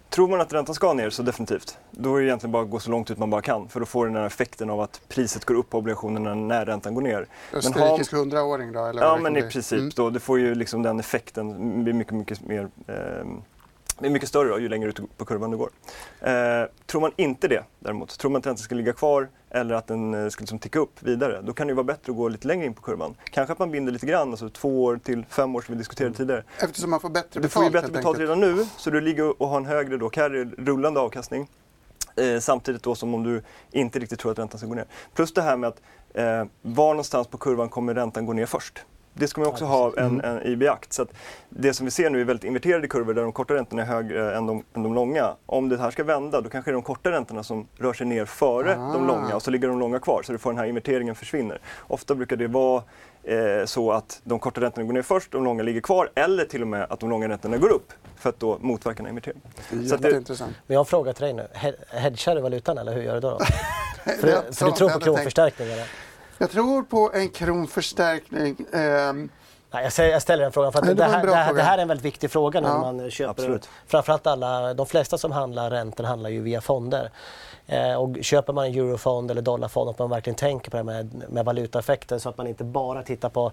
[0.10, 1.78] Tror man att räntan ska ner så definitivt.
[1.92, 3.86] Då är det egentligen bara att gå så långt ut man bara kan för då
[3.86, 7.28] får den här effekten av att priset går upp på obligationerna när räntan går ner.
[7.54, 8.20] Österrikisk har...
[8.20, 8.86] 100-åring då?
[8.86, 9.80] Eller ja, men i princip.
[9.80, 9.92] Mm.
[9.96, 13.26] Då, det får ju liksom den effekten, blir mycket, mycket mer eh,
[14.06, 15.70] är mycket större då, ju längre ut på kurvan du går.
[16.22, 16.32] Eh,
[16.86, 20.14] tror man inte det däremot, tror man att räntan ska ligga kvar eller att den
[20.14, 22.66] eh, ska liksom ticka upp vidare, då kan det vara bättre att gå lite längre
[22.66, 23.16] in på kurvan.
[23.24, 26.08] Kanske att man binder lite grann, alltså två år till fem år som vi diskuterade
[26.08, 26.18] mm.
[26.18, 26.44] tidigare.
[26.60, 29.42] Eftersom man får bättre betalt Du får ju bättre betalt redan nu, så du ligger
[29.42, 31.50] och har en högre då, carry, rullande avkastning.
[32.16, 34.86] Eh, samtidigt då som om du inte riktigt tror att räntan ska gå ner.
[35.14, 35.82] Plus det här med att
[36.14, 38.86] eh, var någonstans på kurvan kommer räntan gå ner först?
[39.20, 40.26] Det ska man också ha en, mm.
[40.26, 40.94] en, i beakt.
[40.94, 41.06] Så
[41.50, 44.38] det som vi ser nu är väldigt inverterade kurvor där de korta räntorna är högre
[44.38, 45.36] än de, än de långa.
[45.46, 48.08] Om det här ska vända då kanske det är de korta räntorna som rör sig
[48.08, 48.94] ner före ah.
[48.94, 51.60] de långa och så ligger de långa kvar så du får den här inverteringen försvinner.
[51.88, 52.84] Ofta brukar det vara
[53.24, 56.62] eh, så att de korta räntorna går ner först, de långa ligger kvar eller till
[56.62, 59.44] och med att de långa räntorna går upp för att då motverka den här inverteringen.
[59.72, 60.56] Jätteintressant.
[60.68, 61.48] Men jag har en fråga till dig nu.
[61.88, 63.30] Hedgar du valutan eller hur gör du då?
[63.30, 63.46] då?
[64.12, 66.07] för, för du tror på kronförstärkningar?
[66.38, 68.66] Jag tror på en kronförstärkning.
[68.72, 69.30] Um,
[69.72, 71.82] Nej, jag ställer den frågan för att det, det, här, det, här, det, här, är
[71.82, 73.32] en väldigt viktig fråga när ja, man köper.
[73.32, 73.70] Absolut.
[73.88, 77.12] Framförallt alla, de flesta som handlar räntor handlar ju via fonder.
[77.66, 81.24] Eh, och köper man en eurofond eller dollarfond att man verkligen tänker på det med,
[81.30, 83.52] med valutaeffekten så att man inte bara tittar på,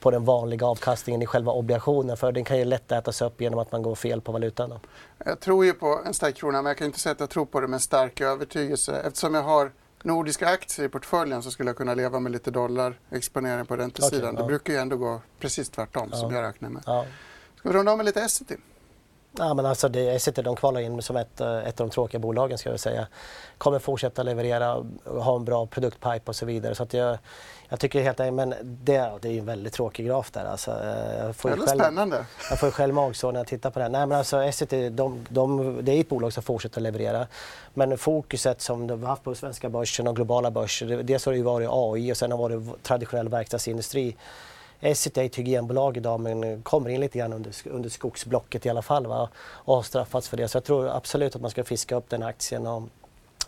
[0.00, 3.58] på den vanliga avkastningen i själva obligationen för den kan ju lätt ätas upp genom
[3.58, 4.70] att man går fel på valutan.
[4.70, 4.80] Då.
[5.24, 7.46] Jag tror ju på en stark krona men jag kan inte säga att jag tror
[7.46, 9.70] på det med stark övertygelse eftersom jag har
[10.04, 14.18] nordiska aktier i portföljen så skulle jag kunna leva med lite dollarexponering på räntesidan.
[14.18, 14.40] Okay, ja.
[14.40, 16.16] Det brukar ju ändå gå precis tvärtom ja.
[16.16, 16.82] som jag räknar med.
[16.86, 17.06] Ja.
[17.56, 18.56] Ska vi runda av med lite Essity?
[19.38, 22.20] Ja, men alltså det, Essity de kvalar in som ett, eh, ett av de tråkiga
[22.20, 23.06] bolagen ska jag säga.
[23.58, 26.74] Kommer fortsätta leverera, ha en bra produktpipe och så vidare.
[26.74, 27.18] Så att jag,
[27.68, 30.44] jag tycker helt enkelt, men det, det är en väldigt tråkig graf där.
[30.44, 30.70] Alltså,
[31.18, 32.24] jag får är själv, spännande.
[32.50, 33.88] Jag får ju själv magsår när jag tittar på det.
[33.88, 37.26] Nej men alltså Essity, de, de, det är ett bolag som fortsätter leverera.
[37.74, 41.38] Men fokuset som de har haft på svenska börsen och globala börser, dels har det
[41.38, 44.16] ju varit AI och sen har det varit traditionell verkstadsindustri.
[44.82, 48.82] Essity är ett hygienbolag idag men kommer in lite grann under, under skogsblocket i alla
[48.82, 49.28] fall va?
[49.36, 50.48] och har straffats för det.
[50.48, 52.66] Så jag tror absolut att man ska fiska upp den aktien.
[52.66, 52.82] Och,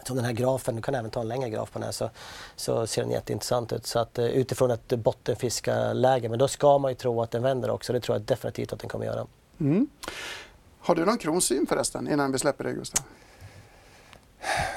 [0.07, 2.11] som den här grafen, du kan även ta en längre graf på den här, så,
[2.57, 3.87] så ser den jätteintressant ut.
[3.87, 7.71] Så att, eh, utifrån ett bottenfiskarläge, men då ska man ju tro att den vänder
[7.71, 7.93] också.
[7.93, 9.27] Det tror jag definitivt att den kommer göra.
[9.61, 9.89] Mm.
[10.81, 13.05] Har du någon kronsyn förresten innan vi släpper dig Gustav?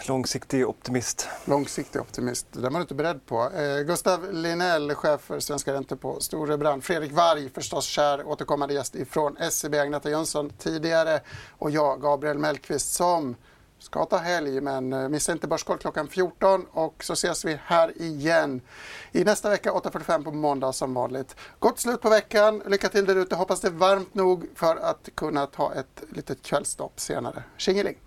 [0.08, 1.28] Långsiktig optimist.
[1.46, 3.52] Långsiktig optimist, det var du inte beredd på.
[3.52, 6.84] Eh, Gustav Linell, chef för Svenska räntor på Storebrand.
[6.84, 11.20] Fredrik Varg, förstås kär återkommande gäst ifrån SEB, Agneta Jönsson tidigare.
[11.52, 13.36] Och jag, Gabriel Mellqvist, som
[13.80, 14.62] ska ta helg.
[14.62, 18.62] Men eh, missa inte Börskoll klockan 14 och så ses vi här igen
[19.12, 21.36] i nästa vecka 8.45 på måndag som vanligt.
[21.60, 22.64] Gott slut på veckan.
[22.66, 23.36] Lycka till där ute.
[23.36, 27.44] Hoppas det är varmt nog för att kunna ta ett litet kvällstopp senare.
[27.58, 28.07] Tjingeling!